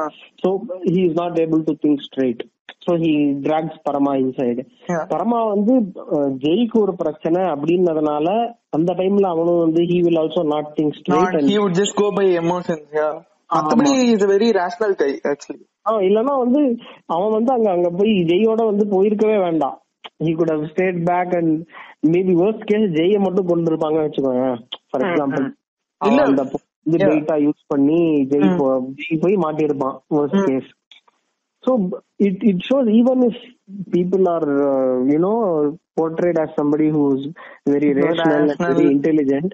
Uh, 0.01 0.09
So 0.43 0.49
he 0.93 1.01
is 1.07 1.15
not 1.15 1.33
able 1.45 1.61
to 1.69 1.73
think 1.83 1.97
straight. 2.09 2.39
So 2.85 2.91
he 3.03 3.11
drags 3.45 3.75
Parama 3.85 4.13
inside. 4.23 4.59
Yeah. 4.91 5.03
பரமா 5.13 5.39
வந்து 5.53 5.73
ஜெய்க்கு 6.45 6.77
ஒரு 6.83 6.93
பிரச்சனை 7.01 7.41
அப்படின்னதுனால 7.53 8.27
அந்த 8.77 8.91
டைம்ல 8.99 9.27
அவனும் 9.35 9.63
வந்து 9.65 9.81
he 9.91 9.97
will 10.05 10.19
also 10.23 10.43
not 10.53 10.67
think 10.77 10.91
straight 11.01 11.25
not, 11.25 11.37
and 11.39 11.49
he 11.53 11.57
would 11.63 11.75
just 11.81 11.95
go 12.03 12.09
by 12.19 12.27
emotions, 12.43 12.85
yeah. 12.99 13.15
மத்தபடி 13.55 13.91
is 14.13 14.23
a 14.27 14.31
very 14.35 14.49
rational 14.61 14.93
guy, 15.01 15.11
actually. 15.87 15.97
ஆ, 15.97 16.07
இல்லன்னா 16.07 16.33
வந்து 16.37 16.61
அவன் 17.07 17.31
வந்து 17.31 17.51
அங்க 17.53 17.69
அங்க 17.71 17.89
போய் 17.99 18.13
ஜெயோட 18.31 18.61
வந்து 18.65 18.85
போயிருக்கவே 18.87 19.37
வேண்டாம் 19.39 19.77
he 20.19 20.31
could 20.33 20.49
have 20.49 20.63
stayed 20.69 21.05
back 21.05 21.33
and 21.33 21.49
maybe 22.13 22.33
worst 22.35 22.61
case 22.65 22.85
ஜெய 22.95 23.19
மட்டும் 23.19 23.47
கொண்டு 23.47 23.71
இருப்பாங்க 23.71 23.99
வச்சுக்கோங்க 24.03 24.45
ஃபார் 24.89 25.03
எக்ஸாம்பிள் 25.07 25.45
இல்ல. 26.01 26.21
அந்த 26.23 26.43
இது. 26.87 26.97
பெயிட்டா 27.03 27.35
யூஸ் 27.45 27.63
பண்ணி 27.67 27.99
ஜெய் 28.31 28.49
போ- 28.59 28.71
ஜெய் 28.99 29.21
போய் 29.23 29.35
மாட்டியிருப்பான் 29.37 29.95
worst 30.09 30.37
case 30.49 30.69
so 31.63 31.71
it 32.19 32.43
it 32.43 32.59
shows 32.61 32.87
even 32.91 33.23
if 33.23 33.37
people 33.91 34.23
are 34.27 34.45
uh, 34.67 34.93
you 35.11 35.19
know 35.19 35.33
portrayed 35.97 36.37
as 36.37 36.49
somebody 36.55 36.87
who 36.89 37.03
is 37.15 37.23
very 37.65 37.89
Very 37.89 38.03
rational, 38.03 38.35
and 38.35 38.49
rational. 38.51 38.73
very 38.73 38.87
intelligent 38.91 39.49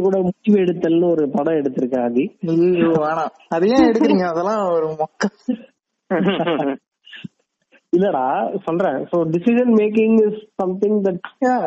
கூட 0.00 0.18
முடிவு 0.22 0.58
எடுத்தல்னு 0.58 1.10
ஒரு 1.10 1.28
படம் 1.28 1.54
எடுத்திருக்க 1.54 2.02
ஆதி. 2.02 2.24
ஐயோ, 2.46 2.88
வேணாம் 3.04 3.32
அது 3.48 3.68
ஏன் 3.68 3.84
எடுக்கிறீங்க? 3.84 4.24
அதெல்லாம் 4.24 4.72
ஒரு 4.72 4.86
மொக்க. 4.92 5.30
இல்லடா 7.92 8.24
சொல்றேன். 8.64 9.06
So 9.10 9.16
decision 9.32 9.72
making 9.76 10.26
is 10.26 10.40
something 10.54 11.02
that 11.02 11.20
Yeah, 11.42 11.64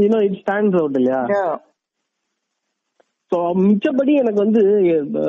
you know 0.00 0.20
it 0.22 0.38
stands 0.42 0.78
out 0.78 0.96
இல்லையா. 0.96 1.20
சோ 3.32 3.38
மிச்சபடி 3.56 4.12
எனக்கு 4.14 4.44
வந்து 4.44 4.62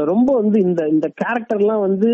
ரொம்ப 0.03 0.33
வந்து 0.33 0.59
இந்த 0.59 0.87
இந்த 0.87 1.11
கேரக்டர்லாம் 1.21 1.79
வந்து 1.79 2.09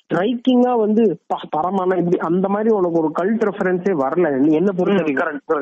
ஸ்ட்ரைக்கிங்கா 0.00 0.78
வந்து 0.78 1.02
பரமான 1.50 1.96
இப்படி 1.96 2.18
அந்த 2.18 2.48
மாதிரி 2.48 2.70
உனக்கு 2.74 2.98
ஒரு 2.98 3.10
கல்ட் 3.18 3.44
ரெஃபரன்ஸே 3.48 3.94
வரல. 4.02 4.26
என்ன 4.52 4.70
பொறுத்த 4.72 5.02
வரைக்கும்? 5.02 5.22
Correct 5.22 5.54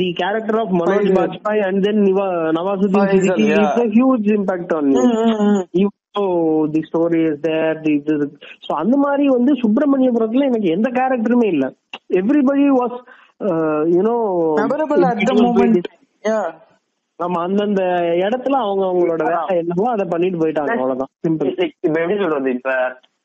the 0.00 0.08
character 0.22 0.56
of 0.62 0.68
Manoj 0.80 1.00
Faisal. 1.00 1.18
Bajpayee 1.18 1.64
and 1.68 1.84
then 1.86 1.98
Niva, 2.06 2.28
Nawazuddin 2.58 3.00
Faisal, 3.00 3.12
Siddiqui 3.14 3.46
yeah. 3.50 3.60
leaves 3.60 3.80
a 3.86 3.88
huge 3.98 4.28
impact 4.38 4.72
on 4.78 4.86
you. 4.94 5.04
ம், 5.06 5.16
ம், 5.24 5.42
ம். 5.50 5.62
You 5.82 5.88
know 6.16 6.30
the 6.76 6.82
story 6.90 7.20
is 7.32 7.36
there, 7.48 7.74
the, 7.86 7.94
the 8.08 8.16
so 8.66 8.70
அந்த 8.82 8.96
மாதிரி 9.04 9.26
வந்து 9.36 9.52
சுப்பிரமணியபுரத்துல 9.62 10.48
எனக்கு 10.50 10.70
எந்த 10.78 10.88
கேரக்டருமே 10.98 11.48
இல்ல 11.54 11.66
everybody 12.22 12.66
was 12.80 12.98
you know 13.96 14.16
Memorable 14.64 15.04
at 15.12 15.20
the 15.30 15.36
moment. 15.44 15.86
நம்ம 17.19 17.41
அந்தந்த 17.41 17.81
இடத்துல 18.23 18.55
அவங்க 18.63 18.83
அவங்களோட 18.85 19.23
வேலை 19.27 19.57
என்னவோ 19.61 19.85
அதை 19.91 20.05
பண்ணிட்டு 20.09 20.39
போயிட்டாங்க. 20.41 20.73
அவ்வளவுதான். 20.75 21.11
சிம்பிள் 21.27 21.51
இப்ப 21.85 21.99
எப்படி 22.01 22.17
சொல்றது? 22.23 22.49
இப்ப 22.51 22.71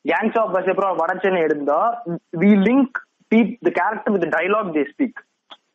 கேங்ஸ் 0.05 0.39
ஆஃப் 0.39 0.53
பஸ் 0.53 0.69
அப்புறம் 0.69 0.99
வடச்சென்னை 0.99 1.41
எடுத்தா 1.41 1.81
we 2.39 2.51
link 2.69 2.99
peep 3.33 3.57
the 3.67 3.71
character 3.81 4.15
with 4.15 4.33
dialogue 4.37 4.73
they 4.77 4.85
speak 4.93 5.21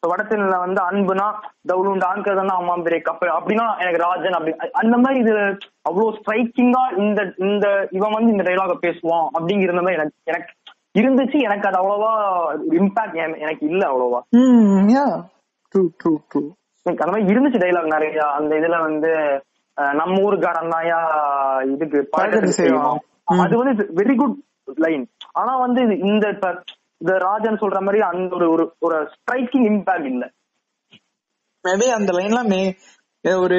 வடச்சென்னையில 0.09 0.57
வந்து 0.59 0.81
அன்புனா 0.81 1.27
தவுளுண்டு 1.69 2.05
ஆண்கிறதுனா 2.09 2.55
அம்மா 2.55 2.73
பெரிய 2.87 3.01
கப்பல் 3.01 3.31
அப்படின்னா 3.37 3.65
எனக்கு 3.79 4.01
ராஜன் 4.03 4.37
அப்படி 4.37 4.69
அந்த 4.71 4.95
மாதிரி 4.97 5.19
இது 5.19 5.33
அவ்வளவு 5.81 6.17
ஸ்ட்ரைக்கிங்கா 6.17 6.83
இந்த 6.97 7.21
இந்த 7.37 7.65
இவன் 7.91 8.11
வந்து 8.11 8.31
இந்த 8.31 8.43
டைலாக 8.43 8.75
பேசுவான் 8.85 9.25
அப்படிங்கிற 9.37 9.73
மாதிரி 9.77 9.99
எனக்கு 9.99 10.17
எனக்கு 10.23 10.51
இருந்துச்சு. 10.99 11.37
எனக்கு 11.41 11.67
அது 11.67 11.79
அவ்வளவா 11.81 12.11
இம்பாக்ட் 12.79 13.17
எனக்கு 13.39 13.65
இல்ல 13.69 13.81
அவ்வளவா. 13.87 14.19
true, 15.73 15.89
true. 16.01 16.19
எனக்கு 16.31 16.64
அந்த 16.85 17.05
மாதிரி 17.07 17.31
இருந்துச்சு 17.31 17.61
டைலாக் 17.61 17.93
நிறைய. 17.93 18.17
அந்த 18.37 18.51
இதுல 18.55 18.77
வந்து 18.81 19.11
நம்ம 19.97 20.17
ஊருக்காரன் 20.25 20.73
தாயா 20.73 20.99
இதுக்கு 21.71 21.99
அது 23.37 23.55
வந்து 23.61 23.85
வெரி 23.97 24.15
குட் 24.15 24.35
லைன் 24.77 25.03
ஆனா 25.33 25.53
வந்து 25.61 25.81
இந்த 26.07 26.25
இப்ப 26.29 26.49
இந்த 27.01 27.13
ராஜன் 27.23 27.61
சொல்ற 27.61 27.79
மாதிரி 27.81 27.99
அந்த 28.09 28.35
ஒரு 28.35 28.47
ஒரு 28.51 28.65
ஒரு 28.79 28.97
ஸ்ட்ரைக்கிங் 29.13 29.65
இம்பாக்ட் 29.71 30.09
இல்ல. 30.11 30.25
மேபி 31.65 31.87
அந்த 31.95 32.11
லைன்லாம் 32.13 32.53
ஒரு 33.41 33.57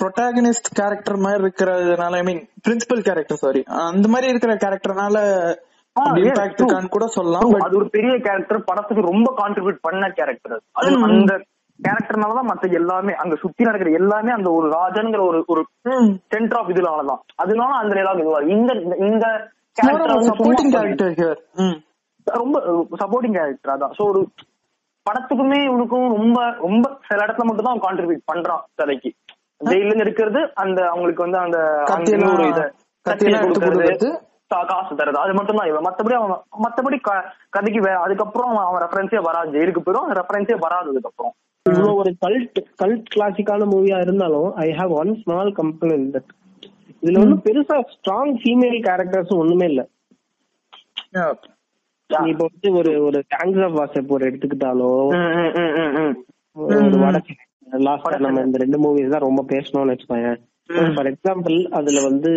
ப்ரொட்டாகனிஸ்ட் 0.00 0.68
கேரக்டர் 0.78 1.18
மாதிரி 1.18 1.42
இருக்கிறதுனால 1.42 2.16
I 2.16 2.24
mean 2.24 2.42
principal 2.64 3.02
character 3.02 3.42
sorry 3.42 3.60
அந்த 3.86 4.06
மாதிரி 4.08 4.30
இருக்கிற 4.32 4.54
கேரக்டர்னால 4.56 5.18
இம்பாக்ட் 6.20 6.64
கூட 6.90 7.04
சொல்லலாம் 7.14 7.44
அது 7.66 7.78
ஒரு 7.78 7.88
பெரிய 7.90 8.14
கேரக்டர் 8.20 8.66
படத்துக்கு 8.68 9.10
ரொம்ப 9.10 9.28
கான்ட்ரிபியூட் 9.38 9.78
பண்ண 9.80 10.08
கேரக்டர் 10.12 10.54
அது. 10.74 10.96
அந்த 11.08 11.34
கேரக்டர்னாலதான் 11.80 12.48
மத்த 12.50 12.70
எல்லாமே 12.80 13.12
அங்க 13.22 13.34
சுத்தி 13.42 13.62
நடக்கிற 13.64 13.90
எல்லாமே 14.00 14.30
அந்த 14.36 14.48
ஒரு 14.58 14.66
ராஜன்ங்கிற 14.76 15.22
ஒரு 15.30 15.38
ஒரு 15.52 15.62
சென்டர் 16.32 16.58
ஆஃப் 16.60 16.72
இதுனாலதான். 16.74 17.22
அதனால 17.42 17.70
அந்த 17.80 17.92
டைலாக் 17.98 18.22
இதுவா? 18.22 18.40
இந்த 18.54 18.72
இந்த 19.08 19.26
கேரக்டர் 19.76 20.12
ரொம்ப 22.26 22.58
சப்போர்ட்டிங் 23.02 23.36
கேரக்டர் 23.38 23.74
அதான். 23.74 23.94
சோ 23.98 24.04
ஒரு 24.12 24.20
படத்துக்குமே 25.06 25.58
இவனுக்கும் 25.66 26.06
ரொம்ப 26.16 26.38
ரொம்ப 26.64 26.86
சில 27.08 27.18
இடத்துல 27.24 27.46
மட்டும் 27.48 27.68
தான் 27.68 27.82
கான்ட்ரிபியூட் 27.84 28.28
பண்றான் 28.32 28.64
கதைக்கு 28.80 29.10
ஜெயில 29.68 30.00
இருக்கிறது 30.04 30.40
அந்த 30.62 30.80
அவங்களுக்கு 30.92 31.24
வந்து 31.26 31.38
அந்த 31.44 31.58
ஒரு 32.32 32.46
இத 32.52 32.62
கொடுக்கறது 33.44 34.10
காசு 34.70 34.92
தரது 34.98 35.18
அது 35.22 35.32
மட்டும் 35.36 35.58
தான் 35.58 35.68
இவன். 35.70 35.86
மத்தபடி 35.86 36.14
அவன் 36.18 36.32
மத்தபடி 36.64 36.96
கதைக்கு 37.56 37.80
அதுக்கப்புறம் 38.04 38.52
அவன் 38.64 38.82
ரெஃபரன்ஸே 38.84 39.20
வராது. 39.28 39.48
ஜெயிலுக்கு 39.54 39.82
போயிடும் 39.86 40.12
ரெஃபரன்ஸே 40.20 40.56
வராது 40.64 40.90
அதுக்கப்புறம். 40.92 41.34
இவ்வளவு 41.66 41.94
ஒரு 41.96 42.10
கல்ட் 42.22 42.58
கல்ட் 42.76 43.08
கிளாசிக்கான 43.14 43.68
மூவியா 43.72 43.98
இருந்தாலும் 44.00 44.48
I 44.58 44.68
have 44.72 44.92
one 44.94 45.12
small 45.22 45.50
complaint 45.58 46.08
that 46.16 46.30
இதுல 47.02 47.20
வந்து 47.22 47.38
பெருசா 47.46 47.76
ஸ்ட்ராங் 47.92 48.34
ஃபீமேல் 48.40 48.78
கேரக்டர்ஸ் 48.86 49.32
ஒண்ணுமே 49.38 49.66
இல்ல. 49.66 49.82
நீ 52.10 52.30
இப்போ 52.32 52.44
வந்து 52.46 52.68
ஒரு 52.78 52.90
ஒரு 53.06 53.18
கேங்ஸ் 53.32 53.60
ஆஃப் 53.64 53.78
எடுத்துக்கிட்டாலோ 54.22 54.90
ம், 55.14 55.30
ம், 55.58 55.94
ம். 56.00 56.14
ஒரு 56.56 56.98
வடக்கு 57.00 57.34
லாஸ்ட் 57.80 58.24
நம்ம 58.24 58.42
இந்த 58.42 58.58
ரெண்டு 58.62 58.78
மூவிஸ் 58.82 59.12
தான் 59.14 59.26
ரொம்ப 59.26 59.42
பேசணும்னு 59.48 59.92
வச்சுக்கோங்க 59.92 60.30
ஃபார் 60.94 61.08
எக்ஸாம்பிள் 61.10 61.56
அதுல 61.78 62.00
வந்து 62.06 62.30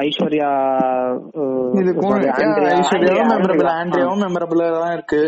ஐஸ்வர்யா 0.00 0.50
இதுக்கும் 1.80 2.14
ஐஸ்வர்யாவும் 2.72 3.32
மெமரபிள் 3.32 3.70
ஆண்ட்ரியாவும் 3.72 4.22
மெமரபிளா 4.24 4.68
தான் 4.76 4.94
இருக்கு. 4.94 5.22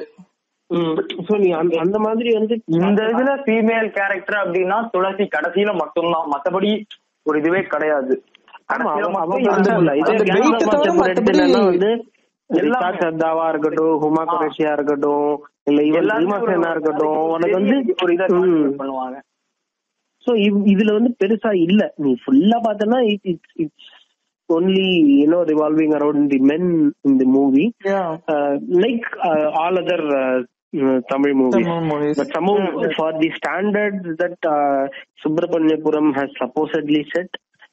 அந்த 1.61 1.75
அந்த 1.85 1.97
மாதிரி 2.05 2.31
வந்து 2.39 2.55
இந்த 2.79 3.01
இதுல 3.13 3.33
ஃபீமேல் 3.47 3.89
கேரக்டர் 3.97 4.39
அப்படின்னா 4.43 4.77
துளசி 4.95 5.25
கடைசியில 5.35 5.73
மட்டும்தான். 5.83 6.29
மத்தபடி 6.35 6.71
ஒரு 7.27 7.37
இதுவே 7.43 7.61
கிடையாது. 7.75 8.15
சர்தாவா 13.03 13.45
இருக்கட்டும் 13.53 13.95
ஹுமா 14.03 14.23
குரேஷியா 14.33 14.71
இருக்கட்டும் 14.77 15.31
இல்ல 15.69 15.83
இவன் 15.91 16.11
இருக்கட்டும் 16.75 17.21
உனக்கு 17.35 17.59
வந்து 17.59 17.77
ஒரு 18.05 18.13
இதை 18.17 18.27
பண்ணுவாங்க. 18.81 19.17
சோ 20.27 20.33
இதுல 20.73 20.93
வந்து 20.99 21.11
பெருசா 21.21 21.53
இல்ல. 21.67 21.83
நீ 22.05 22.11
ஃபுல்லா 22.23 22.59
பார்த்தனா 22.67 22.99
it's 23.13 23.55
it's 23.65 23.91
only 24.49 24.89
you know 25.21 25.39
revolving 25.51 25.95
around 25.99 26.27
the 26.33 26.41
men 26.51 26.69
in 27.09 27.19
the 27.21 27.27
movie. 27.37 27.65
Like 28.85 29.07
all 29.63 29.81
other 29.83 30.07
Uh, 30.75 31.01
Tamil 31.09 31.35
movies. 31.35 31.65
Tamil 31.65 31.81
movies. 31.83 32.17
But 32.17 32.29
some 32.35 32.47
yeah. 32.47 32.89
for 32.97 33.13
the 33.23 33.31
standards 33.37 34.05
that 34.19 34.39
uh, 34.43 34.89
Subramanyapuram 35.23 36.15
has 36.17 36.31
supposedly 36.41 37.07
set, 37.15 37.31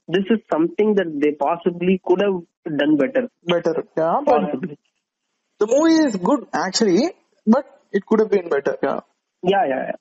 this 0.08 0.26
is 0.30 0.40
something 0.52 0.94
that 0.96 1.10
they 1.20 1.32
possibly 1.32 2.00
could 2.06 2.22
have 2.22 2.78
done 2.78 2.98
better. 2.98 3.30
Better, 3.44 3.84
yeah. 3.98 4.20
Possibly. 4.26 4.78
the 5.60 5.68
movie 5.68 6.06
is 6.08 6.16
good 6.16 6.46
actually, 6.54 7.10
but 7.48 7.66
it 7.92 8.06
could 8.06 8.20
have 8.20 8.30
been 8.30 8.50
better. 8.50 8.78
Yeah, 8.84 9.00
yeah. 9.44 9.66
yeah. 9.68 9.92